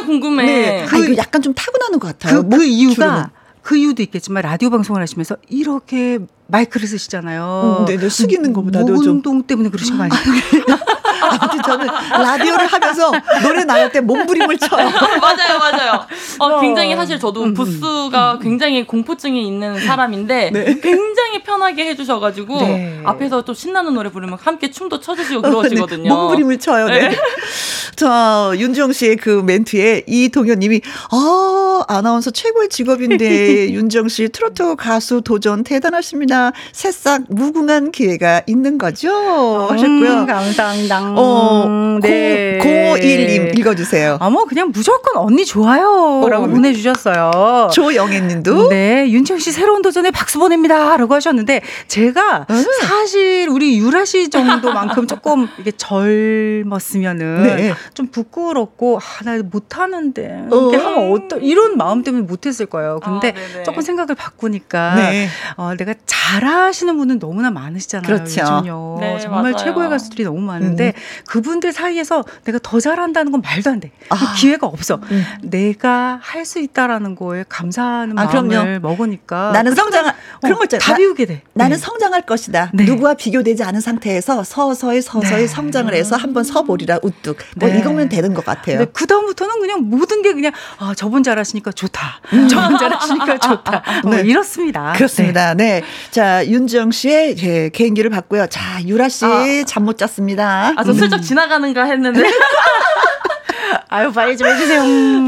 [0.06, 0.46] 궁금해요, 궁금해.
[0.46, 0.86] 네.
[0.90, 2.42] 아, 이거 약간 좀 타고나는 것 같아요.
[2.42, 3.24] 그, 목그 이유가 주름은.
[3.62, 7.80] 그 이유도 있겠지만 라디오 방송을 하시면서 이렇게 마이크를 쓰시잖아요.
[7.80, 9.16] 음, 네네, 숙이는 것보다도 목 좀.
[9.18, 10.22] 운동 때문에 그러신 거 아니에요?
[11.22, 13.12] 아무튼 저는 라디오를 하면서
[13.44, 14.90] 노래 나갈 때 몸부림을 쳐요.
[15.22, 16.06] 맞아요, 맞아요.
[16.40, 20.80] 어, 굉장히 사실 저도 음, 부스가 굉장히 공포증이 있는 사람인데 네.
[20.82, 23.02] 굉장히 편하게 해주셔가지고 네.
[23.06, 26.04] 앞에서 또 신나는 노래 부르면 함께 춤도 춰주시고 그러시거든요.
[26.04, 26.88] 네, 몸부림을 쳐요.
[26.88, 27.16] 네.
[27.96, 35.64] 저 윤정 씨의 그 멘트에 이동현님이 아 아나운서 최고의 직업인데 윤정 씨 트로트 가수 도전
[35.64, 36.52] 대단하십니다.
[36.72, 40.12] 새싹 무궁한 기회가 있는 거죠 하셨고요.
[40.12, 41.05] 음, 감사합니다.
[41.16, 42.60] 어, 네.
[42.60, 44.18] 051님 읽어주세요.
[44.20, 46.26] 아마 그냥 무조건 언니 좋아요.
[46.30, 47.70] 라고 보내주셨어요.
[47.74, 50.98] 조영애님도 네, 윤정 씨 새로운 도전에 박수 보냅니다.
[50.98, 52.66] 라고 하셨는데, 제가 음.
[52.82, 57.74] 사실 우리 유라 씨 정도만큼 조금 이게 젊었으면은 네.
[57.94, 60.46] 좀 부끄럽고, 아, 나 못하는데.
[60.52, 60.56] 어.
[60.56, 63.00] 이렇게 하면 어떠, 이런 마음 때문에 못했을 거예요.
[63.04, 63.64] 근데 아.
[63.64, 65.28] 조금 생각을 바꾸니까, 네.
[65.58, 68.06] 어, 내가 잘하시는 분은 너무나 많으시잖아요.
[68.06, 68.42] 그렇죠.
[68.42, 68.98] 요즘요.
[69.00, 69.56] 네, 정말 맞아요.
[69.58, 70.94] 최고의 가수들이 너무 많은데,
[71.28, 73.92] 그분들 사이에서 내가 더 잘한다는 건 말도 안 돼.
[74.10, 74.34] 그 아.
[74.38, 75.00] 기회가 없어.
[75.12, 75.24] 음.
[75.44, 78.80] 내가 할 수 있다라는 거에 감사하는 아, 마음을 그럼요.
[78.82, 80.80] 먹으니까 나는 성장 그런 어, 거 있잖아요.
[80.86, 81.42] 다 나- 비우게 돼.
[81.54, 81.82] 나는 네.
[81.82, 82.70] 성장할 것이다.
[82.72, 82.84] 네.
[82.86, 85.48] 누구와 비교되지 않은 상태에서 서서히 서서히 네.
[85.48, 87.38] 성장을 해서 한번 서보리라 우뚝.
[87.56, 87.80] 뭐 네.
[87.80, 88.86] 이거면 되는 것 같아요.
[88.94, 92.22] 그 다음부터는 그냥 모든 게 그냥 아 저분 잘하시니까 좋다.
[92.48, 93.84] 저분 잘하시니까 좋다.
[94.04, 94.22] 어, 네.
[94.22, 94.94] 이렇습니다.
[94.94, 95.56] 그렇습니다.
[95.56, 95.82] 네.
[96.12, 98.46] 자, 윤정 씨의 예, 개인기를 봤고요.
[98.52, 99.26] 자, 유라 씨
[99.66, 100.74] 잠못 잤습니다.
[100.78, 102.22] 아, 저 슬쩍 지나가는가 했는데.
[102.22, 102.32] 네.
[103.90, 104.82] 아유 빨리 좀 해주세요.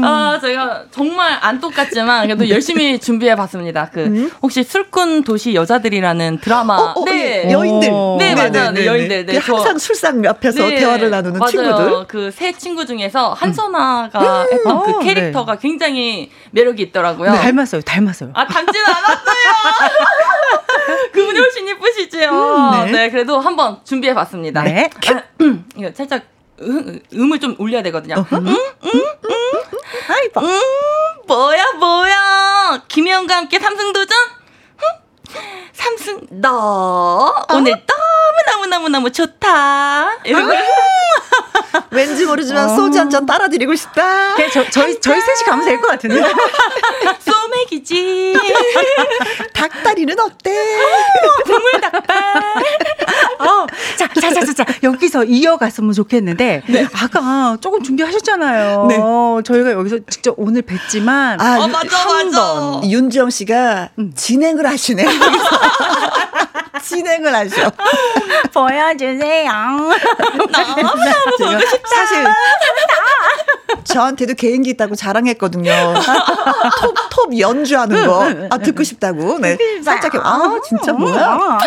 [0.04, 0.38] 아,
[0.90, 3.90] 정말 안 똑같지만 그래도 열심히 준비해 봤습니다.
[3.92, 6.76] 그, 혹시 술꾼 도시 여자들이라는 드라마.
[6.76, 7.44] 어, 어, 네.
[7.48, 7.52] 예.
[7.52, 7.88] 여인들.
[8.18, 8.70] 네, 맞아요.
[8.72, 9.26] 네, 여인들.
[9.26, 11.50] 네, 그 저- 항상 술상 옆에서 네, 대화를 나누는 맞아요.
[11.50, 12.06] 친구들.
[12.08, 17.32] 그 세 친구 중에서 한선아가 했던 어, 그 캐릭터가 굉장히 매력이 있더라고요.
[17.32, 17.80] 네, 닮았어요.
[17.82, 18.30] 닮았어요.
[18.34, 19.98] 아, 닮지는 않았어요.
[21.12, 22.18] 그분이 훨씬 예쁘시죠.
[22.86, 22.92] 네.
[22.92, 23.10] 네.
[23.10, 24.62] 그래도 한번 준비해 봤습니다.
[24.62, 24.88] 네.
[25.76, 26.22] 이거 살짝
[26.60, 28.16] 음, 음을 좀 올려야 되거든요.
[28.16, 28.26] 어?
[28.32, 29.02] 음, 음, 음.
[30.36, 30.60] 음,
[31.26, 32.82] 뭐야, 뭐야.
[32.88, 34.16] 김혜영과 함께 삼승 도전?
[34.76, 34.86] 흠,
[35.72, 40.18] 삼승, 너 오늘 너무 너무 너무 너무 좋다.
[40.24, 40.52] 이러고.
[41.90, 42.76] 왠지 모르지만 어.
[42.76, 44.34] 소주 한 잔 따라 드리고 싶다.
[44.34, 46.20] 그냥 저, 저희 저희 셋이 가면 될 것 같은데.
[47.20, 48.36] 소맥이지.
[49.54, 50.76] 닭다리는 어때?
[53.38, 56.62] 어, 자, 자, 자, 자, 자, 여기서 이어갔으면 좋겠는데,
[56.94, 58.86] 아까 조금 준비하셨잖아요.
[58.88, 58.96] 네.
[59.44, 62.40] 저희가 여기서 직접 오늘 뵀지만, 아, 어, 맞아, 한 맞아.
[62.54, 62.90] 번.
[62.90, 64.12] 윤정 씨가 음.
[64.14, 65.04] 진행을 하시네.
[66.82, 67.70] 진행을 하셔.
[68.52, 69.50] 보여주세요.
[71.36, 72.26] 제가 사실
[73.84, 75.70] 저한테도 개인기 있다고 자랑했거든요.
[76.80, 78.24] 톱, 톱 연주하는 거.
[78.50, 79.38] 아, 듣고 싶다고.
[79.38, 79.56] 네.
[79.82, 81.58] 살짝, 해- 아, 진짜 뭐야?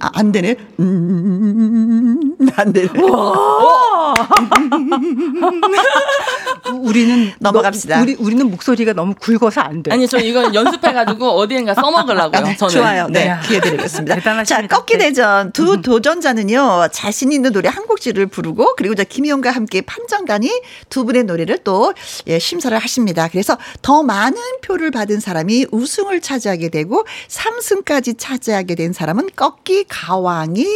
[0.00, 0.56] 아, 안 되네.
[0.80, 2.88] 음, 안 되네.
[6.72, 7.96] 우리는 넘어갑시다.
[7.96, 9.90] 너- 우리 우리는 목소리가 너무 굵어서 안 돼.
[9.92, 12.40] 아니, 저 이건 연습해 가지고 어디엔가 써먹으려고요.
[12.40, 12.72] 아, 저는.
[12.74, 13.06] 좋아요.
[13.08, 13.34] 네, 네.
[13.46, 14.14] 기회 드리겠습니다.
[14.16, 14.68] 대단하십니다.
[14.68, 15.06] 자, 꺾기 네.
[15.06, 20.50] 대전 두 도전자는요, 자신 있는 노래 한 곡씩을 부르고, 그리고 저 김희영과 함께 판정단이
[20.88, 21.92] 두 분의 노래를 또
[22.26, 23.28] 예, 심사를 하십니다.
[23.28, 30.66] 그래서 더 많은 표를 받은 사람이 우승을 차지하게 되고, 3승까지 차지하게 된 사람은 꺾기 가왕이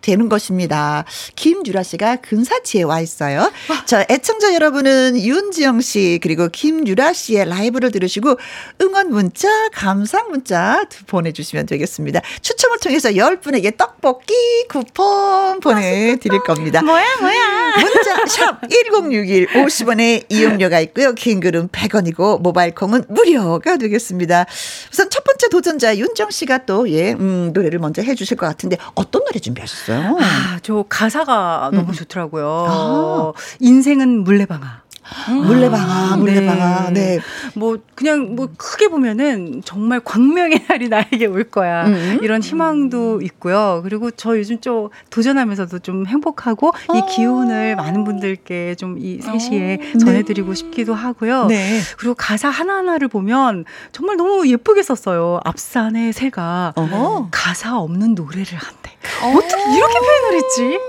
[0.00, 1.04] 되는 것입니다.
[1.36, 3.50] 김유라 씨가 근사치에 와 있어요.
[3.86, 8.36] 자, 애청자 여러분은 윤 윤지영 씨 그리고 김유라 씨의 라이브를 들으시고
[8.82, 12.20] 응원 문자, 감상 문자 보내주시면 되겠습니다.
[12.42, 14.34] 추첨을 통해서 10분에게 떡볶이
[14.68, 16.82] 쿠폰 보내드릴 겁니다.
[16.82, 17.74] 뭐야 뭐야.
[17.78, 21.12] 문자 샵 1061, 50원의 이용료가 있고요.
[21.14, 24.46] 긴 글은 100원이고 모바일 콩은 무료가 되겠습니다.
[24.92, 29.22] 우선 첫 번째 도전자 윤정 씨가 또 예, 음, 노래를 먼저 해주실 것 같은데 어떤
[29.24, 30.16] 노래 준비하셨어요?
[30.20, 31.76] 아, 저 가사가 음.
[31.76, 32.66] 너무 좋더라고요.
[32.68, 33.32] 아.
[33.60, 34.87] 인생은 물레방아.
[35.30, 36.90] 물레방아, 물레방아.
[36.90, 37.18] 네.
[37.54, 41.86] 뭐 그냥 뭐 크게 보면은 정말 광명의 날이 나에게 올 거야.
[41.86, 42.18] 음.
[42.22, 43.80] 이런 희망도 있고요.
[43.82, 47.06] 그리고 저 요즘 좀 도전하면서도 좀 행복하고 이 아.
[47.06, 51.46] 기운을 많은 분들께 좀 이 세시에 전해드리고 싶기도 하고요.
[51.46, 51.80] 네.
[51.98, 55.40] 그리고 가사 하나하나를 보면 정말 너무 예쁘게 썼어요.
[55.44, 57.28] 앞산의 새가 어허.
[57.30, 58.90] 가사 없는 노래를 한대.
[59.22, 60.80] 어떻게 이렇게 표현을 했지?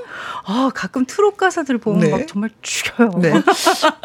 [0.51, 2.09] 아, 가끔 트롯 가사들 보면 네.
[2.09, 3.11] 막 정말 죽여요.
[3.19, 3.33] 네.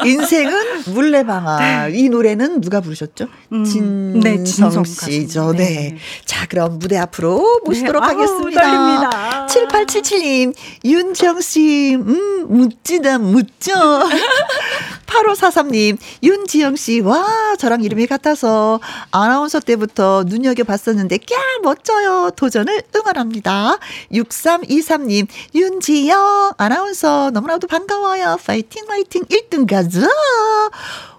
[0.05, 1.87] 인생은 물레방아.
[1.89, 3.25] 이 노래는 누가 부르셨죠?
[3.51, 5.53] 음, 진성 네, 진성 씨죠.
[5.53, 5.57] 네.
[5.57, 5.97] 네.
[6.25, 8.09] 자, 그럼 무대 앞으로 모시도록 네.
[8.09, 8.61] 아우, 하겠습니다.
[8.61, 9.47] 떨립니다.
[9.47, 10.53] 7877님,
[10.85, 13.73] 윤정 씨, 음, 묻지다, 묻죠.
[15.15, 18.79] 8543님, 윤지영 씨, 와, 저랑 이름이 같아서
[19.11, 22.31] 아나운서 때부터 눈여겨봤었는데, 꺄, 멋져요.
[22.35, 23.77] 도전을 응원합니다.
[24.11, 28.37] 6323님, 윤지영, 아나운서 너무나도 반가워요.
[28.45, 30.07] 파이팅, 파이팅, 1등 가자.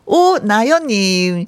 [0.04, 1.46] 오 나연님,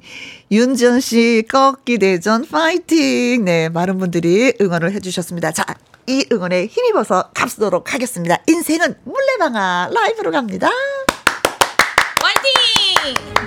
[0.51, 3.45] 윤지영 씨, 꺾기 대전 파이팅.
[3.45, 5.51] 네, 많은 분들이 응원을 해주셨습니다.
[5.51, 5.63] 자,
[6.07, 8.37] 이 응원에 힘입어서 갑수도록 하겠습니다.
[8.47, 10.69] 인생은 물레방아 라이브로 갑니다.
[12.21, 13.38] 화이팅!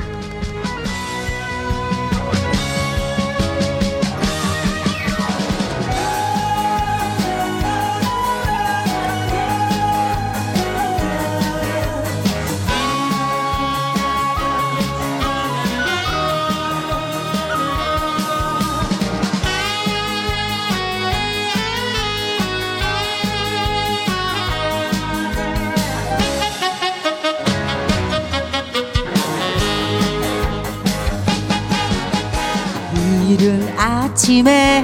[34.33, 34.83] 아침에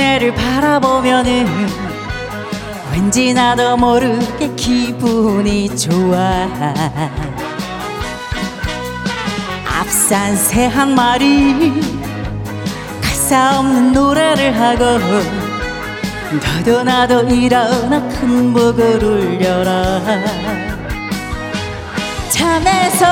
[0.00, 1.46] 해를 바라보면은
[2.90, 6.48] 왠지 나도 모르게 기분이 좋아.
[9.80, 11.80] 앞산 새 한 마리
[13.00, 14.84] 가사 없는 노래를 하고
[16.32, 20.00] 너도 나도 일어나 큰 목을 울려라.
[22.30, 23.06] 잠에서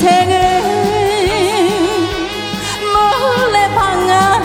[0.00, 0.32] 인생은
[2.94, 4.40] 몰래 방아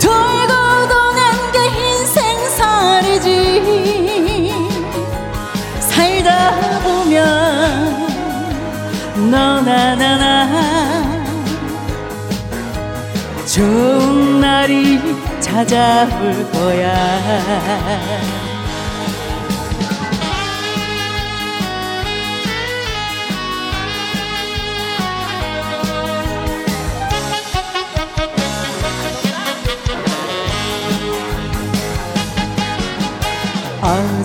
[0.00, 0.52] 돌고
[0.88, 1.20] 도는
[1.52, 1.56] 게
[1.98, 3.26] 인생살이지.
[5.80, 7.14] 살다 보면
[9.30, 10.48] 너나 나나
[13.44, 14.98] 좋은 날이
[15.40, 16.88] 찾아올 거야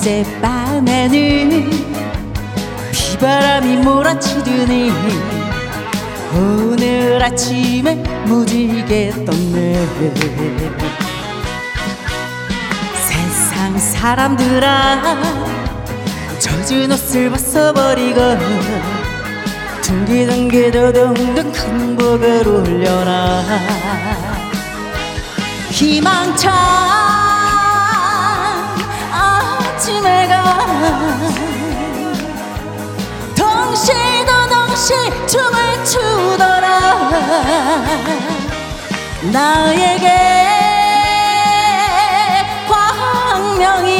[0.03, 1.69] 어젯밤에는
[2.91, 4.91] 비바람이 몰아치더니
[6.35, 7.95] 오늘 아침에
[8.25, 9.87] 무지개 떴네
[13.07, 15.21] 세상 사람들아
[16.37, 18.19] 젖은 옷을 벗어버리고
[19.81, 23.41] 둥기둥기 도둥둥 큰 복을 올려라
[25.71, 27.02] 희망찬
[30.03, 30.43] 아침에가.
[33.35, 37.09] 덩실더덩실 춤을 추더라.
[39.31, 40.07] 나에게
[42.67, 43.93] 광명이.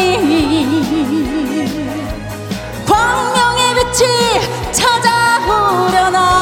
[2.86, 6.33] 광명의 빛이 찾아오려나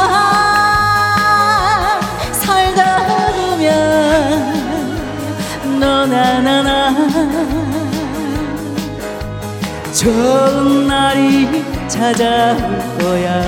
[10.02, 12.58] 좋은 날이 찾아올
[12.97, 13.43] 거야.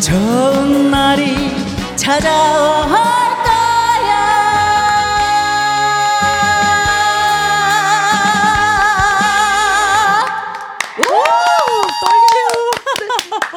[0.00, 1.54] 좋은 날이
[1.94, 3.70] 찾아올 거야.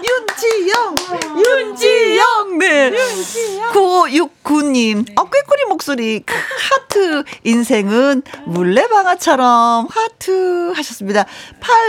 [0.04, 0.96] 윤지영,
[1.36, 2.92] 윤지영, 네.
[3.72, 6.34] 9569님, 어, 꾀꼬리 목소리, 크,
[6.94, 11.26] 하트, 인생은 물레방아처럼 하트 하셨습니다.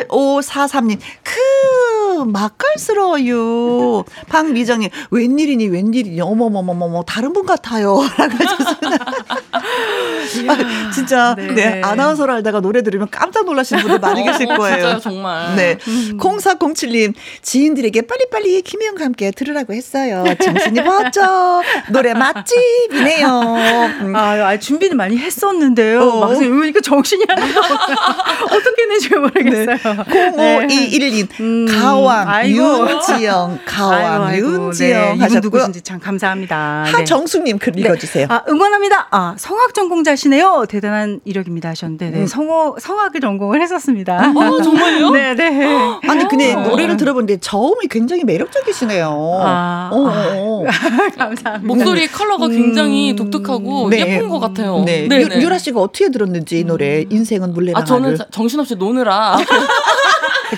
[0.09, 4.05] 8543님, 크, 맛깔스러워요.
[4.29, 8.01] 박미정님, 웬일이니, 웬일이니, 어머머머머머, 다른 분 같아요.
[8.17, 9.05] 라고 하셨습니다.
[9.53, 11.53] 아, 진짜, 네.
[11.53, 11.83] 네.
[11.83, 14.77] 아나운서를 알다가 노래 들으면 깜짝 놀라시는 분들 많이 어, 계실 거예요.
[14.77, 15.57] 진짜요, 정말.
[15.57, 15.79] 네.
[15.87, 16.19] 음.
[16.19, 20.25] 0407님, 지인들에게 빨리빨리 김혜영과 함께 들으라고 했어요.
[20.43, 21.63] 정신이 번쩍.
[21.91, 23.29] 노래 맛집이네요.
[24.01, 24.17] 음.
[24.17, 26.01] 아, 아, 준비는 많이 했었는데요.
[26.01, 26.21] 어.
[26.21, 27.45] 막상 이러니까 정신이 안 나.
[28.45, 30.05] 어떻게 내지 모르겠어요.
[30.37, 30.67] 네.
[30.67, 32.91] 0521님, 음, 가왕, 아이고.
[32.91, 35.19] 윤지영, 가왕, 아이고, 아이고, 윤지영.
[35.19, 35.27] 네.
[35.27, 36.85] 이분 누구신지 참 감사합니다.
[36.87, 37.83] 하정숙님 글 네.
[37.83, 38.27] 읽어주세요.
[38.31, 39.09] 아, 응원합니다.
[39.11, 40.67] 아, 성악 전공자시네요.
[40.69, 42.21] 대단한 이력입니다 하셨는데, 네.
[42.21, 42.27] 음.
[42.27, 44.19] 성어, 성악을 전공을 했었습니다.
[44.21, 45.11] 아, 정말요?
[45.15, 45.67] 네, 네.
[46.09, 46.61] 아니, 근데 어.
[46.61, 49.07] 노래를 들어보는데 저음이 굉장히 매력적이시네요.
[49.43, 50.65] 아, 어, 어, 어.
[51.17, 51.61] 감사합니다.
[51.63, 54.01] 목소리 컬러가 굉장히 음, 독특하고 네.
[54.01, 54.84] 예쁜 것 같아요.
[54.85, 55.07] 네.
[55.09, 55.41] 네, 네.
[55.41, 59.37] 유, 라 씨가 어떻게 들었는지 이 노래 인생은 물레나 아 저는 정신없이 노느라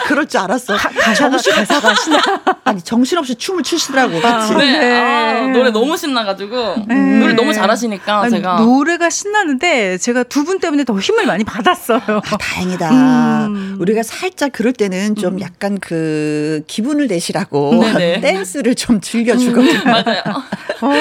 [0.06, 0.76] 그럴 줄 알았어.
[0.76, 2.18] 가, 정신 가사가 신나.
[2.64, 4.54] 아니 정신없이 춤을 추시더라고 같이.
[4.54, 4.78] 아, 네.
[4.78, 5.00] 네.
[5.00, 6.94] 아, 노래 너무 신나가지고 네.
[7.20, 12.00] 노래 너무 잘하시니까 아니, 제가 노래가 신나는데 제가 두 분 때문에 더 힘을 많이 받았어요.
[12.06, 12.90] 아, 다행이다.
[13.48, 13.76] 음.
[13.80, 15.40] 우리가 살짝 그럴 때는 좀 음.
[15.40, 17.82] 약간 그 기분을 내시라고
[18.20, 19.80] 댄스를 좀 즐겨주거든요.
[19.84, 20.22] 맞아요.
[20.82, 20.92] 어,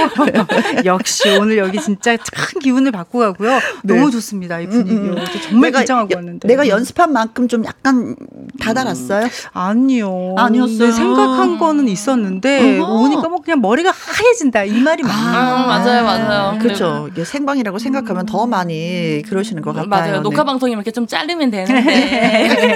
[0.86, 3.60] 역시 오늘 여기 진짜 큰 기운을 받고 가고요.
[3.84, 3.94] 네.
[3.96, 4.96] 너무 좋습니다 이 분위기.
[4.96, 5.26] 음, 음.
[5.44, 6.48] 정말 내가, 긴장하고 왔는데.
[6.48, 8.16] 내가 연습한 만큼 좀 약간
[8.60, 9.30] 다 음.
[9.54, 10.36] 아니요.
[10.38, 10.92] 아니었어요.
[10.92, 12.94] 생각한 거는 있었는데 어허.
[12.94, 16.04] 오니까 뭐 그냥 머리가 하얘진다 이 말이 아, 맞아요.
[16.04, 16.60] 맞아요, 맞아요.
[16.60, 17.10] 그렇죠.
[17.14, 17.24] 네.
[17.24, 19.90] 생방이라고 생각하면 더 많이 그러시는 것 같아요.
[19.90, 20.22] 맞아요.
[20.22, 20.48] 녹화 네.
[20.48, 22.76] 방송이면 이렇게 좀 자르면 되는데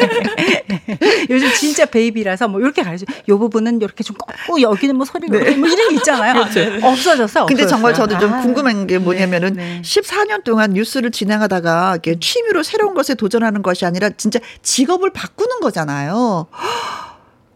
[1.30, 3.06] 요즘 진짜 베이비라서 뭐 이렇게 가르쳐.
[3.28, 5.56] 요 부분은 이렇게 좀 꺾고 여기는 뭐 소리가 네.
[5.56, 6.34] 뭐 이런 게 있잖아요.
[6.34, 6.86] 그렇죠.
[6.86, 7.46] 없어졌어.
[7.46, 9.82] 근데 정말 저도 좀 아, 궁금한 게 뭐냐면은 네.
[9.84, 15.89] 14년 동안 뉴스를 진행하다가 이렇게 취미로 새로운 것에 도전하는 것이 아니라 진짜 직업을 바꾸는 거잖아요.
[15.90, 16.46] 거잖아요.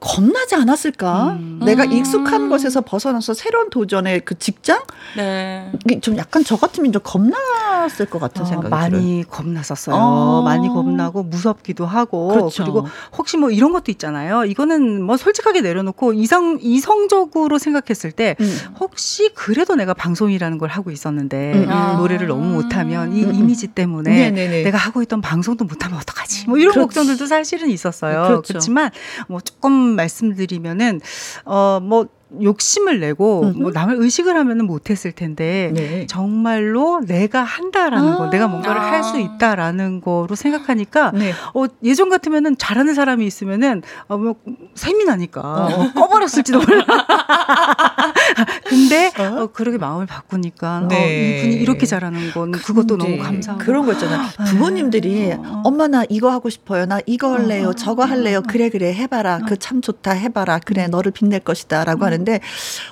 [0.04, 1.38] 겁나지 않았을까?
[1.40, 1.62] 음.
[1.64, 4.82] 내가 익숙한 것에서 벗어나서 새로운 도전의 그 직장?
[5.16, 5.72] 네.
[6.02, 9.24] 좀 약간 저 같으면 좀 겁났을 것 같은 어, 생각이 많이 들어요.
[9.30, 9.96] 겁났었어요.
[9.96, 10.42] 어.
[10.44, 12.64] 많이 겁나고 무섭기도 하고 그렇죠.
[12.64, 12.88] 그리고
[13.18, 14.44] 혹시 뭐 이런 것도 있잖아요.
[14.46, 18.58] 이거는 뭐 솔직하게 내려놓고 이성 이성적으로 생각했을 때 음.
[18.80, 21.70] 혹시 그래도 내가 방송이라는 걸 하고 있었는데 음.
[21.70, 21.94] 아.
[21.94, 23.34] 노래를 너무 못하면 이 음.
[23.34, 24.64] 이미지 때문에 네네네.
[24.64, 26.50] 내가 하고 있던 방송도 못하면 어떡하지?
[26.50, 26.88] 뭐 이런 그렇지.
[26.88, 28.24] 걱정들도 사실은 있었어요.
[28.24, 28.42] 그렇죠.
[28.48, 28.92] 그렇지만
[29.28, 31.00] 뭐 조금 말씀드리면은
[31.46, 32.08] 어뭐
[32.42, 36.06] 욕심을 내고 뭐 남을 의식을 하면은 못했을 텐데 네.
[36.08, 41.34] 정말로 내가 한다라는 아~ 거, 내가 뭔가를 아~ 할수 있다라는 거로 생각하니까 네.
[41.54, 44.36] 어, 예전 같으면은 잘하는 사람이 있으면은 어, 뭐
[44.76, 45.92] 셈이 나니까 어.
[45.94, 46.86] 꺼버렸을지도 몰라.
[48.66, 49.44] 근데 어?
[49.44, 50.96] 어, 그렇게 마음을 바꾸니까 어, 네.
[50.96, 54.30] 어, 이분이 이렇게 잘하는 건 그것도 너무 감사하고 그런 거 있잖아요.
[54.38, 55.62] 아, 부모님들이 어.
[55.66, 56.86] 엄마 나 이거 하고 싶어요.
[56.86, 57.74] 나 이거 할래요.
[57.74, 58.44] 저거 할래요.
[58.48, 59.40] 그래 그래 해봐라.
[59.48, 60.60] 그 참 좋다 해봐라.
[60.60, 62.23] 그래 너를 빛낼 것이다라고 하는.
[62.24, 62.40] 하는데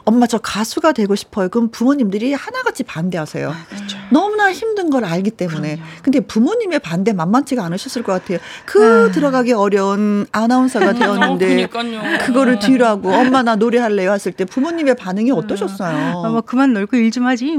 [0.03, 1.49] 엄마 저 가수가 되고 싶어요.
[1.49, 3.49] 그럼 부모님들이 하나같이 반대하세요.
[3.49, 3.97] 아, 그렇죠.
[4.11, 5.75] 너무나 힘든 걸 알기 때문에.
[5.77, 5.91] 그럼요.
[6.03, 8.37] 근데 부모님의 반대 만만치가 않으셨을 것 같아요.
[8.65, 9.11] 그 아.
[9.11, 15.31] 들어가기 어려운 아나운서가 되었는데 어, 그거를 뒤로 하고 엄마 나 노래할래요 했을 때 부모님의 반응이
[15.31, 16.23] 어떠셨어요?
[16.25, 17.57] 아, 뭐 그만 놀고 일 좀 하지.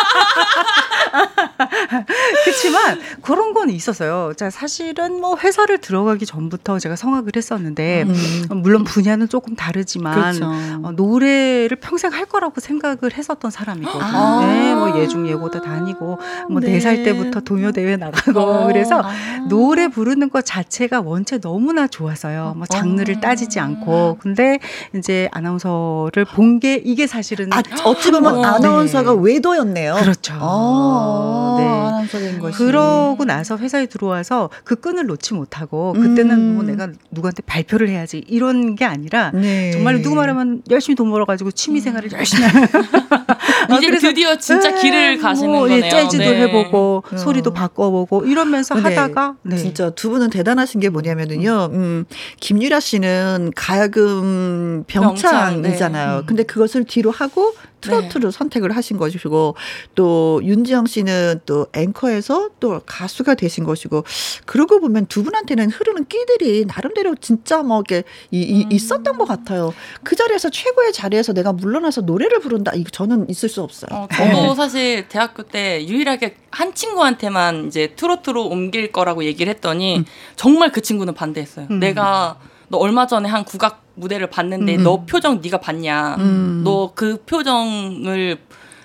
[2.44, 4.32] 그렇지만 그런 건 있었어요.
[4.36, 8.62] 자, 사실은 뭐 회사를 들어가기 전부터 제가 성악을 했었는데 음.
[8.62, 10.44] 물론 분야는 조금 다르지만 그렇죠.
[10.82, 14.02] 어, 노래를 평생 할 거라고 생각을 했었던 사람이거든요.
[14.02, 14.46] 아.
[14.46, 16.18] 네, 뭐 예중 예고도 다니고
[16.50, 18.66] 뭐 네살 때부터 동요 대회 나가고 어.
[18.66, 19.10] 그래서 아.
[19.48, 22.54] 노래 부르는 것 자체가 원체 너무나 좋아서요.
[22.56, 23.20] 뭐 장르를 어.
[23.20, 24.58] 따지지 않고 근데
[24.94, 28.42] 이제 아나운서를 본 게 이게 사실은 아, 어찌 보면 어.
[28.44, 29.18] 아나운서가 네.
[29.22, 29.89] 외도였네요.
[29.96, 30.34] 그렇죠.
[30.40, 31.56] 아.
[31.58, 31.64] 네.
[31.66, 32.58] 아나운서된 것이.
[32.58, 36.54] 그러고 나서 회사에 들어와서 그 끈을 놓지 못하고 그때는 음.
[36.54, 39.70] 뭐 내가 누구한테 발표를 해야지 이런 게 아니라 네.
[39.72, 42.18] 정말 누구 말하면 열심히 돈 벌어가지고 취미 생활을 음.
[42.18, 42.68] 열심히 하는.
[43.78, 44.80] 이제 드디어 진짜 네.
[44.80, 45.88] 길을 가시는 뭐, 거네요.
[45.88, 46.42] 재즈도 네.
[46.42, 47.16] 해보고 어.
[47.16, 49.56] 소리도 바꿔보고 이러면서 하다가 네.
[49.56, 51.70] 진짜 두 분은 대단하신 게 뭐냐면은요.
[51.72, 52.04] 음,
[52.40, 55.62] 김유라 씨는 가야금 병창이잖아요.
[55.62, 56.26] 병창, 네.
[56.26, 58.36] 근데 그것을 뒤로 하고 트로트로 네.
[58.36, 59.54] 선택을 하신 것이고
[59.94, 64.04] 또 윤지영 씨는 또 앵커에서 또 가수가 되신 것이고
[64.46, 68.72] 그러고 보면 두 분한테는 흐르는 끼들이 나름대로 진짜 뭐 이게 이, 음.
[68.72, 69.72] 있었던 것 같아요.
[70.02, 73.88] 그 자리에서 최고의 자리에서 내가 물러나서 노래를 부른다 이거 저는 있을 수 없어요.
[73.90, 74.54] 어, 저도 네.
[74.54, 80.04] 사실 대학교 때 유일하게 한 친구한테만 이제 트로트로 옮길 거라고 얘기를 했더니 음.
[80.36, 81.66] 정말 그 친구는 반대했어요.
[81.70, 81.80] 음.
[81.80, 86.16] 내가 너 얼마 전에 한 국악 무대를 봤는데 너 표정 네가 봤냐?
[86.18, 86.62] 음.
[86.64, 88.38] 너그 표정을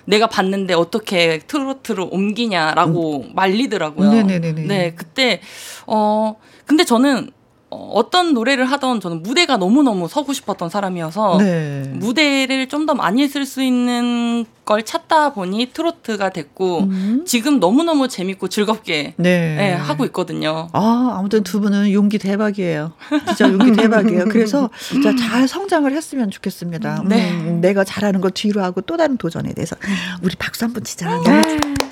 [0.04, 4.10] 내가 봤는데 어떻게 트로트로 옮기냐라고 말리더라고요.
[4.10, 4.62] 네네네네.
[4.66, 5.40] 네, 그때
[5.86, 7.30] 어 근데 저는
[7.68, 11.82] 어, 어떤 노래를 하던 저는 무대가 너무너무 서고 싶었던 사람이어서 네.
[11.94, 17.24] 무대를 좀 더 많이 쓸 수 있는 걸 찾다 보니 트로트가 됐고 음.
[17.26, 19.56] 지금 너무너무 재밌고 즐겁게 네.
[19.56, 20.68] 네, 하고 있거든요.
[20.72, 22.92] 아, 아무튼 두 분은 용기 대박이에요.
[23.26, 24.26] 진짜 용기 대박이에요.
[24.30, 27.02] 그래서 진짜 잘 성장을 했으면 좋겠습니다.
[27.06, 27.32] 네.
[27.32, 29.74] 음, 내가 잘하는 거 뒤로 하고 또 다른 도전에 대해서
[30.22, 31.10] 우리 박수 한번 치자.
[31.16, 31.85] 이히.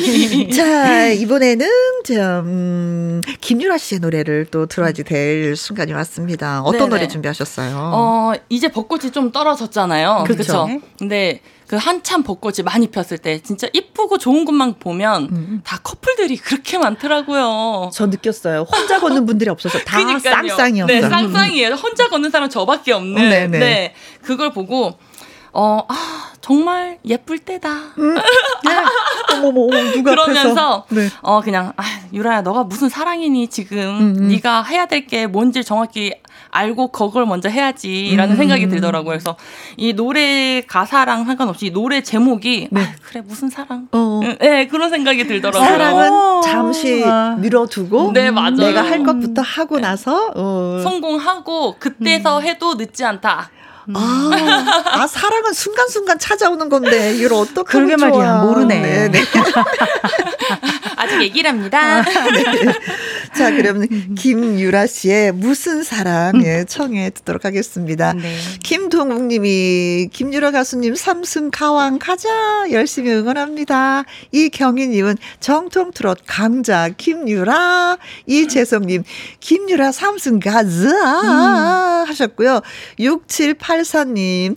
[0.54, 1.68] 자, 이번에는
[2.04, 6.62] 좀 음, 김유라 씨의 노래를 또 들어야지 될 순간이 왔습니다.
[6.62, 6.90] 어떤 네네.
[6.90, 7.76] 노래 준비하셨어요?
[7.76, 10.24] 어, 이제 벚꽃이 좀 떨어졌잖아요.
[10.26, 10.68] 그렇죠.
[10.98, 15.60] 근데 그 한참 벚꽃이 많이 폈을 때 진짜 이쁘고 좋은 것만 보면 음.
[15.64, 17.90] 다 커플들이 그렇게 많더라고요.
[17.92, 18.62] 저 느꼈어요.
[18.62, 20.48] 혼자 걷는 분들이 없어서 다 그러니까요.
[20.48, 20.86] 쌍쌍이었어요.
[20.86, 21.74] 네, 쌍쌍이에요.
[21.74, 23.22] 혼자 걷는 사람 저밖에 없는.
[23.22, 23.58] 음, 네네.
[23.60, 23.94] 네.
[24.20, 24.98] 그걸 보고
[25.52, 27.70] 어, 아, 정말 예쁠 때다.
[29.32, 30.84] 어머머, 어머, 누가 그러면서.
[30.90, 31.08] 네.
[31.22, 31.82] 어 그냥 아,
[32.12, 34.28] 유라야 너가 무슨 사랑이니 지금 음.
[34.28, 36.12] 네가 해야 될 게 뭔지 정확히
[36.50, 38.36] 알고 그걸 먼저 해야지라는 음.
[38.36, 39.10] 생각이 들더라고요.
[39.10, 39.36] 그래서
[39.76, 42.80] 이 노래 가사랑 상관없이 이 노래 제목이 네.
[42.82, 43.88] 아, 그래 무슨 사랑?
[43.92, 44.20] 어.
[44.22, 45.68] 응, 네 그런 생각이 들더라고요.
[45.68, 46.40] 사랑은 어.
[46.44, 47.36] 잠시 아.
[47.38, 48.56] 미뤄두고 네, 맞아요.
[48.56, 50.80] 내가 할 것부터 하고 나서 어.
[50.82, 53.50] 성공하고 그때서 해도 늦지 않다.
[53.96, 54.30] 아,
[54.86, 58.08] 아 사랑은 순간순간 찾아오는 건데 이걸 어떻게 그러게 좋아.
[58.08, 58.80] 말이야, 모르네.
[58.80, 59.20] 네, 네.
[61.10, 62.02] 아직 얘기랍니다.
[63.34, 68.12] 자, 그럼 김유라 씨의 무슨 사랑 예, 청해 듣도록 하겠습니다.
[68.12, 68.36] 네.
[68.62, 72.28] 김동욱 님이 김유라 가수님 삼승 가왕 가자
[72.70, 74.04] 열심히 응원합니다.
[74.32, 79.04] 이경희 님은 정통 트롯 강자 김유라 이재성 님
[79.40, 82.60] 김유라 삼승 가자 하셨고요.
[82.98, 84.56] 6784 님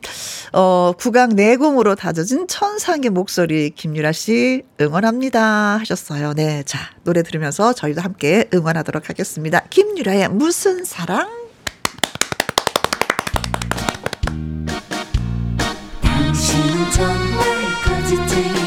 [0.51, 6.33] 어, 구강 내공으로 다져진 천상의 목소리 김유라 씨 응원합니다 하셨어요.
[6.33, 6.42] 네.
[6.65, 9.61] 자, 노래 들으면서 저희도 함께 응원하도록 하겠습니다.
[9.69, 11.43] 김유라의 무슨 사랑?
[16.93, 17.17] 정말
[17.83, 18.62] 거짓쟁이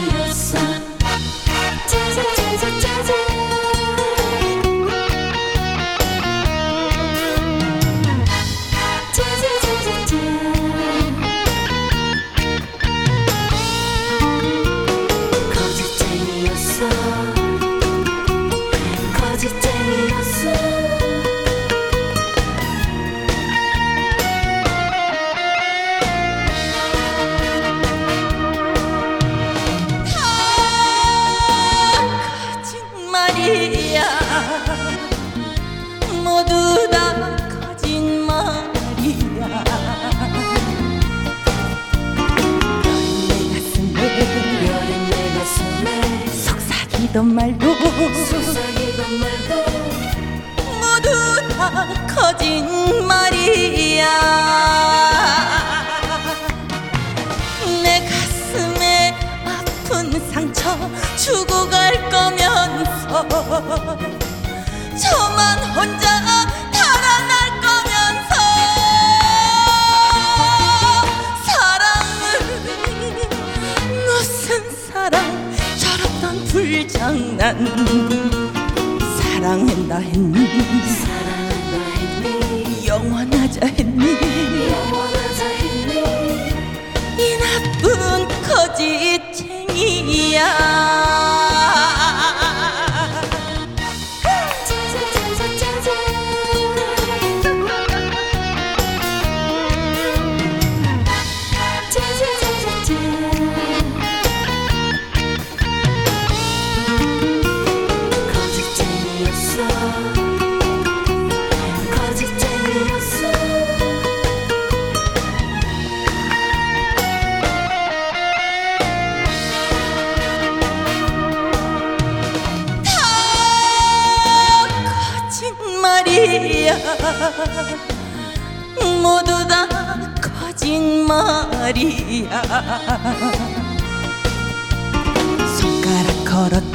[135.59, 136.75] 손가락 걸었던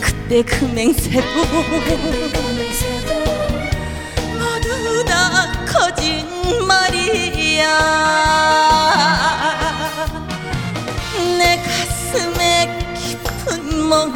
[0.00, 1.44] 그때 그 맹세도
[4.38, 7.66] 모두 다 거짓말이야.
[11.38, 14.14] 내 가슴에 깊은 멍을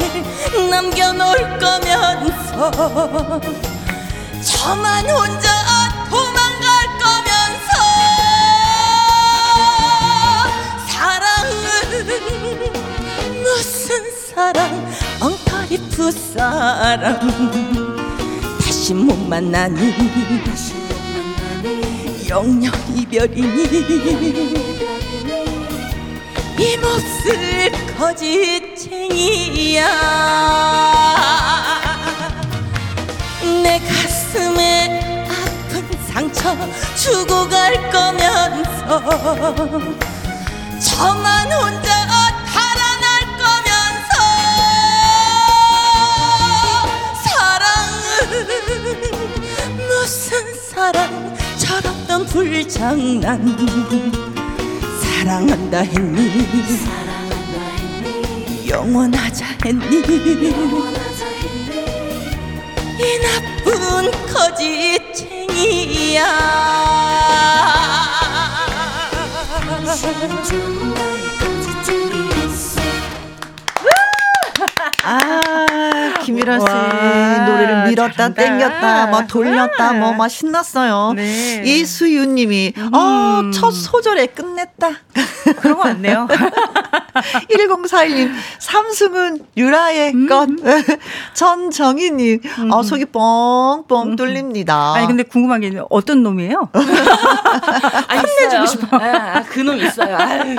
[0.70, 2.70] 남겨놓을 거면서
[4.42, 5.59] 저만 혼자
[16.00, 17.20] 엉터리 풋사랑
[18.58, 19.94] 다시 못 만나니
[22.28, 24.54] 영영 이별이니.
[26.58, 29.86] 이 몹쓸 거짓쟁이야.
[33.62, 36.56] 내 가슴에 아픈 상처
[36.96, 39.02] 주고 갈 거면서
[40.80, 41.89] 저만 혼자
[52.30, 53.56] 불장난.
[55.02, 56.30] 사랑한다 했니?
[58.68, 59.96] 영원하자 했니?
[62.98, 66.24] 이 나쁜 거짓쟁이야.
[75.02, 75.49] 아,
[76.30, 78.42] 김유라 씨 와, 노래를 밀었다, 잘한다.
[78.42, 79.98] 땡겼다, 뭐 돌렸다, 네.
[79.98, 81.14] 뭐막 신났어요.
[81.16, 81.62] 네.
[81.64, 84.90] 이수윤 님이, 어, 첫 소절에 끝냈다.
[85.60, 86.28] 그런 거 같네요.
[87.50, 90.28] 1041님, 삼승은 유라의 음.
[90.28, 90.48] 것.
[91.34, 94.94] 전정희님, 어, 속이 뻥뻥 뚫립니다.
[94.94, 96.68] 아니 근데 궁금한 게 있는데 어떤 놈이에요?
[96.72, 98.98] 아, 혼내주고 싶어.
[98.98, 100.16] 아, 그놈 있어요.
[100.16, 100.56] 아유.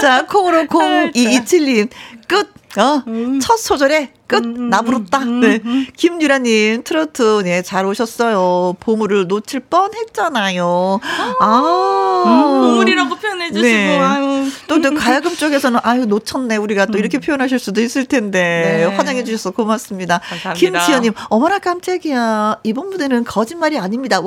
[0.00, 1.90] 자, 콩으로 0227님,
[2.26, 2.52] 끝.
[2.76, 3.38] 어, 음.
[3.40, 4.44] 첫 소절에 끝.
[4.44, 5.18] 나 부렀다.
[5.24, 5.60] 네.
[5.96, 8.74] 김유라님, 트로트, 네, 잘 오셨어요.
[8.80, 10.98] 보물을 놓칠 뻔 했잖아요.
[11.40, 12.22] 아.
[12.24, 13.98] 보물이라고 표현해주시고, 네.
[14.00, 14.50] 아유.
[14.66, 18.96] 또, 또 가야금 쪽에서는 아유 놓쳤네 우리가 또 이렇게 표현하실 수도 있을 텐데 네.
[18.96, 20.18] 환영해 주셔서 고맙습니다.
[20.18, 20.54] 감사합니다.
[20.78, 24.20] 김지연님 어머나 깜짝이야 이번 무대는 거짓말이 아닙니다.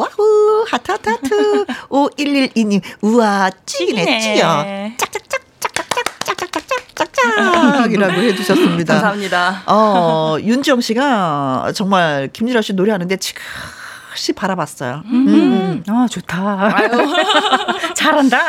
[0.67, 4.19] 하트 하트 5112님 우와 찌기네 찌기네.
[4.35, 4.65] 찌여
[4.97, 6.36] 짝짝짝 짝짝짝 짝
[6.97, 8.93] 짝짝짝짝이라고 해주셨습니다.
[8.95, 9.63] 감사합니다.
[9.67, 15.03] 어 윤지영 씨가 정말 김유라 씨 노래하는데 지그시 바라봤어요.
[15.05, 15.83] 음.
[15.87, 16.75] 아 좋다.
[17.95, 18.39] 잘한다.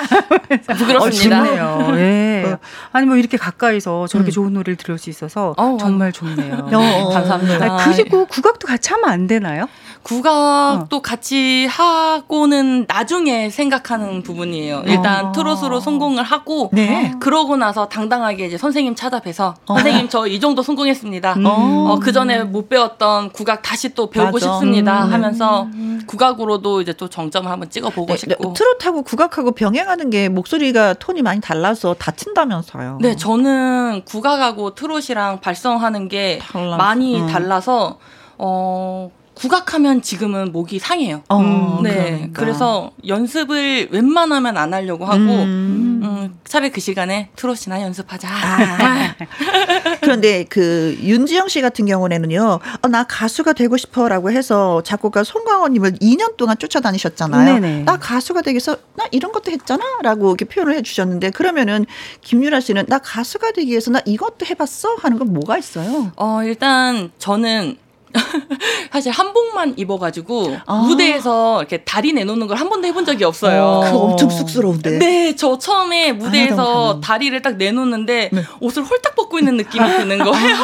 [0.77, 1.43] 부끄럽습니다.
[1.67, 1.93] 어.
[1.97, 2.57] 예.
[2.93, 6.69] 아니 뭐 이렇게 가까이서 저렇게 좋은 노래를 들을 수 있어서 어우, 정말 좋네요.
[6.73, 7.67] 어, 감사합니다.
[7.67, 9.69] 아, 그리고 국악도 같이 하면 안 되나요?
[10.03, 14.83] 국악도 같이 하고는 나중에 생각하는 부분이에요.
[14.87, 15.33] 일단 어.
[15.33, 17.13] 트로트로 성공을 하고 네.
[17.21, 21.35] 그러고 나서 당당하게 이제 선생님 찾아뵈서 선생님 저 이 정도 성공했습니다.
[21.35, 21.47] 음.
[21.47, 24.53] 어, 그 전에 못 배웠던 국악 다시 또 배우고 맞아.
[24.53, 25.13] 싶습니다 음.
[25.13, 25.67] 하면서
[26.07, 28.53] 국악으로도 이제 또 정점을 한번 찍어보고 네, 싶고.
[28.53, 32.99] 트로트하고 국악하고 병행하는 게 목소리가 톤이 많이 달라서 다친다면서요.
[33.01, 36.77] 네, 저는 국악하고 트롯이랑 발성하는 게 달라서.
[36.77, 37.27] 많이 음.
[37.27, 37.99] 달라서
[38.39, 41.23] 어 국악하면 지금은 목이 상해요.
[41.29, 42.41] 어, 음, 네, 그러니까.
[42.41, 46.01] 그래서 연습을 웬만하면 안 하려고 하고 음.
[46.03, 46.39] 음.
[46.45, 48.29] 차라리 그 시간에 트롯이나 연습하자.
[48.29, 49.15] 아.
[50.01, 55.93] 그런데 그 윤지영 씨 같은 경우에는요, 어, 나 가수가 되고 싶어라고 해서 작곡가 송강호 님을
[55.95, 57.61] 2년 동안 쫓아다니셨잖아요.
[57.61, 57.85] 네네.
[57.85, 61.87] 나 가수가 되기 위해서 나 이런 것도 했잖아라고 이렇게 표현을 해 주셨는데 그러면은
[62.23, 66.13] 김유라 씨는 나 가수가 되기 위해서 나 이것도 해 봤어 하는 건 뭐가 있어요?
[66.17, 67.77] 어 일단 저는
[68.93, 70.75] 사실 한복만 입어가지고 아.
[70.77, 73.83] 무대에서 이렇게 다리 내놓는 걸 한 번도 해본 적이 없어요.
[73.85, 74.99] 그거 엄청 쑥스러운데.
[74.99, 77.01] 네, 저 처음에 무대에서 하면.
[77.01, 78.43] 다리를 딱 내놓는데 네.
[78.61, 80.57] 옷을 홀딱 벗고 있는 느낌이 드는 거예요.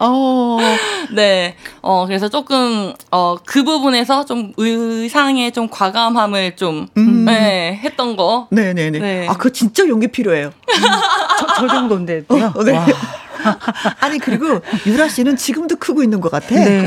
[0.00, 0.58] 어,
[1.14, 7.24] 네, 어 그래서 조금 어 그 부분에서 좀 의상에 좀 과감함을 좀 음.
[7.26, 8.46] 네, 했던 거.
[8.50, 8.98] 네네네.
[8.98, 9.26] 네.
[9.28, 10.50] 아, 그거 진짜 용기 필요해요.
[11.38, 12.22] 저, 저 정도인데요.
[12.28, 12.78] 어, 네.
[14.00, 16.54] 아니 그리고 유라 씨는 지금도 크고 있는 것 같아.
[16.54, 16.84] 네.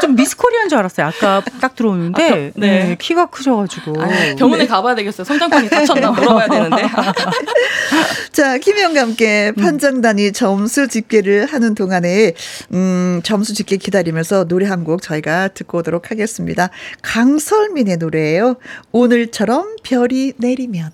[0.00, 1.06] 좀 미스코리아인 줄 알았어요.
[1.06, 2.52] 아까 딱 들어오는데 아, 네.
[2.54, 4.00] 네, 키가 크셔가지고.
[4.02, 5.24] 아니, 병원에 가봐야 되겠어요.
[5.24, 6.82] 성장판이 다쳤나 물어봐야 되는데.
[8.32, 12.34] 자, 김혜영과 함께 판정단이 점수 집계를 하는 동안에,
[12.72, 16.68] 음, 점수 집계 기다리면서 노래 한 곡 저희가 듣고 오도록 하겠습니다.
[17.02, 18.54] 강설민의 노래예요.
[18.92, 20.92] 오늘처럼 별이 내리면.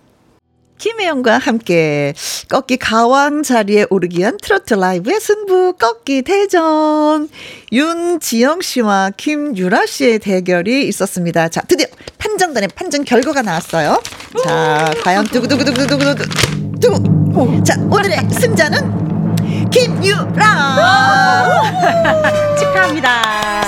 [0.78, 2.14] 김혜영과 함께
[2.52, 7.30] 꺾기 가왕 자리에 오르기 위한 트로트 라이브의 승부 꺾기 대전
[7.72, 11.48] 윤지영 씨와 김유라 씨의 대결이 있었습니다.
[11.48, 11.86] 자 드디어
[12.18, 14.02] 판정단의 판정 결과가 나왔어요.
[14.44, 20.36] 자 과연 두구두구두구두구두구 두구 자 오늘의 승자는 김유라
[22.60, 23.22] 축하합니다.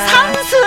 [0.09, 0.59] 삼승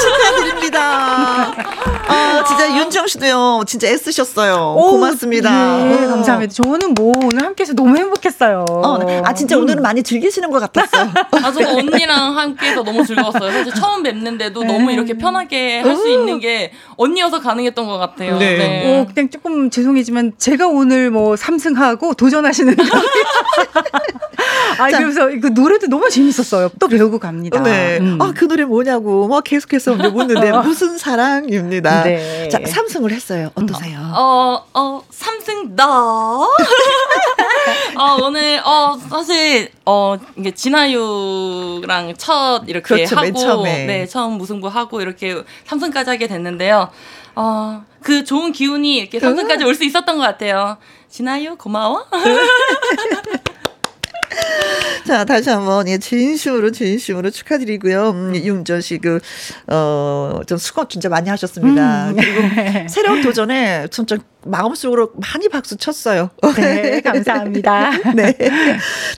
[0.00, 1.52] 축하드립니다.
[2.06, 4.74] 아 진짜 윤지 윤지영 씨도요, 진짜 애쓰셨어요.
[4.76, 5.50] 오, 고맙습니다.
[5.78, 6.08] 네, 어.
[6.08, 6.52] 감사합니다.
[6.62, 8.64] 저는 뭐 오늘 함께해서 너무 행복했어요.
[8.70, 11.10] 어, 아, 진짜 오늘은 많이 즐기시는 것 같았어요.
[11.42, 13.50] 아, 저 언니랑 함께해서 너무 즐거웠어요.
[13.50, 18.36] 사실 처음 뵙는데도 너무 이렇게 편하게 할 수 있는 게 언니여서 가능했던 것 같아요.
[18.36, 18.58] 네.
[18.58, 19.00] 네.
[19.00, 22.82] 어, 그냥 조금 죄송해지만 제가 오늘 뭐 삼승하고 도전하시는 거.
[24.78, 24.98] 아, 자.
[24.98, 26.70] 그래서 그 노래도 너무 재밌었어요.
[26.80, 27.62] 또 배우고 갑니다.
[27.62, 27.98] 네.
[28.00, 28.18] 음.
[28.20, 31.93] 아, 그 노래 뭐냐고, 막 계속해서 묻는데, 무슨 사랑입니다.
[32.02, 32.48] 네.
[32.48, 33.50] 자, 삼승을 했어요.
[33.54, 33.98] 어떠세요?
[34.14, 35.86] 어, 어, 삼승 나.
[37.96, 43.86] 어, 오늘, 어, 사실, 어, 이게 진아유랑 첫 이렇게 그렇죠, 맨 하고, 처음에.
[43.86, 46.90] 네, 처음 무승부 하고 이렇게 삼승까지 하게 됐는데요.
[47.36, 50.76] 어, 그 좋은 기운이 이렇게 삼승까지 올 수 있었던 것 같아요.
[51.08, 52.04] 진아유, 고마워.
[55.06, 58.10] 자, 다시 한번, 예, 진심으로, 진심으로 축하드리고요.
[58.10, 59.20] 음, 윤전 씨, 그,
[59.66, 62.10] 어, 좀 수고 진짜 많이 하셨습니다.
[62.10, 62.16] 음.
[62.16, 62.40] 그리고
[62.88, 64.16] 새로운 도전에 진짜
[64.46, 66.30] 마음속으로 많이 박수 쳤어요.
[66.56, 67.90] 네, 감사합니다.
[68.14, 68.36] 네.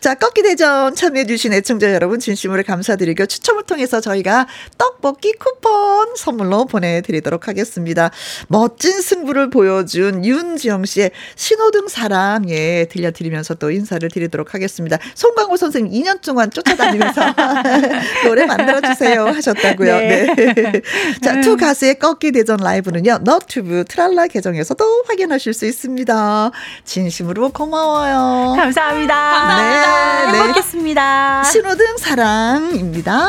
[0.01, 4.47] 자, 꺾기 대전 참여해주신 애청자 여러분 진심으로 감사드리고 추첨을 통해서 저희가
[4.79, 8.11] 떡볶이 쿠폰 선물로 보내드리도록 하겠습니다.
[8.49, 14.99] 멋진 승부를 보여준 윤지영 씨의 신호등 사랑, 예, 들려드리면서 또 인사를 드리도록 하겠습니다.
[15.14, 17.22] 송강호 선생님 2년 동안 쫓아다니면서
[18.27, 19.99] 노래 만들어주세요 하셨다고요.
[19.99, 20.35] 네.
[20.35, 20.83] 네.
[21.22, 26.51] 자, 투 가수의 꺾기 대전 라이브는요, 너튜브 트랄라 계정에서도 확인 하실 수 있습니다.
[26.85, 28.55] 진심으로 고마워요.
[28.57, 29.57] 감사합니다.
[29.57, 30.39] 네, 네.
[30.39, 31.45] 행복했습니다.
[31.45, 33.27] 신호등 사랑입니다.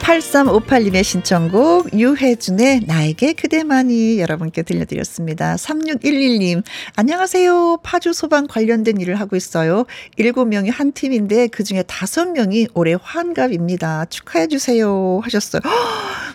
[0.00, 5.56] (8358님의) 신청곡 유혜준의 나에게 그대만이 여러분께 들려드렸습니다.
[5.56, 6.62] (3611님)
[6.96, 9.84] 안녕하세요 파주 소방 관련된 일을 하고 있어요
[10.18, 15.60] (7명이) 한 팀인데 그중에 (5명이) 올해 환갑입니다 축하해 주세요 하셨어요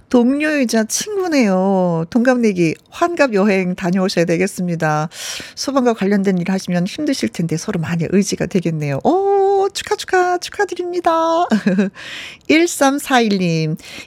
[0.09, 2.05] 동료이자 친구네요.
[2.09, 5.09] 동갑내기 환갑 여행 다녀오셔야 되겠습니다.
[5.55, 8.99] 소방과 관련된 일 하시면 힘드실 텐데 서로 많이 의지가 되겠네요.
[9.03, 11.11] 오, 축하, 축하, 축하드립니다.
[12.47, 13.54] 1341님,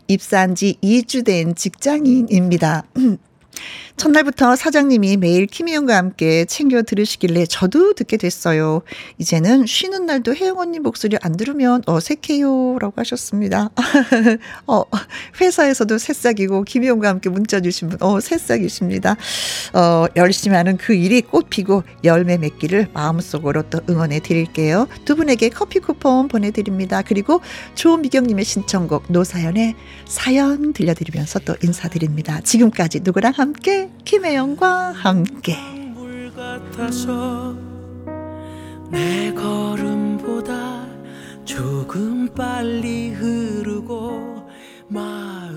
[0.09, 2.85] 입사한 지 2주 된 직장인입니다.
[3.99, 8.83] 첫날부터 사장님이 매일 김희영과 함께 챙겨 들으시길래 저도 듣게 됐어요.
[9.19, 12.79] 이제는 쉬는 날도 혜영 언니 목소리 안 들으면 어색해요.
[12.79, 13.71] 라고 하셨습니다.
[14.69, 14.85] 어,
[15.41, 19.17] 회사에서도 새싹이고 김희영과 함께 문자 주신 분, 어, 새싹이십니다.
[19.75, 24.87] 어, 열심히 하는 그 일이 꽃 피고 열매 맺기를 마음속으로 또 응원해 드릴게요.
[25.05, 27.03] 두 분에게 커피 쿠폰 보내드립니다.
[27.03, 27.41] 그리고
[27.75, 29.75] 조미경님의 신청곡 노사연의
[30.07, 32.41] 사연 들려드리면서 또 인사드립니다.
[32.43, 33.88] 지금까지 누구랑 함께?
[34.05, 35.57] 김혜영과 함께.
[38.91, 40.87] 내 걸음보다
[41.45, 44.49] 조금 빨리 흐르고
[44.89, 45.48] 마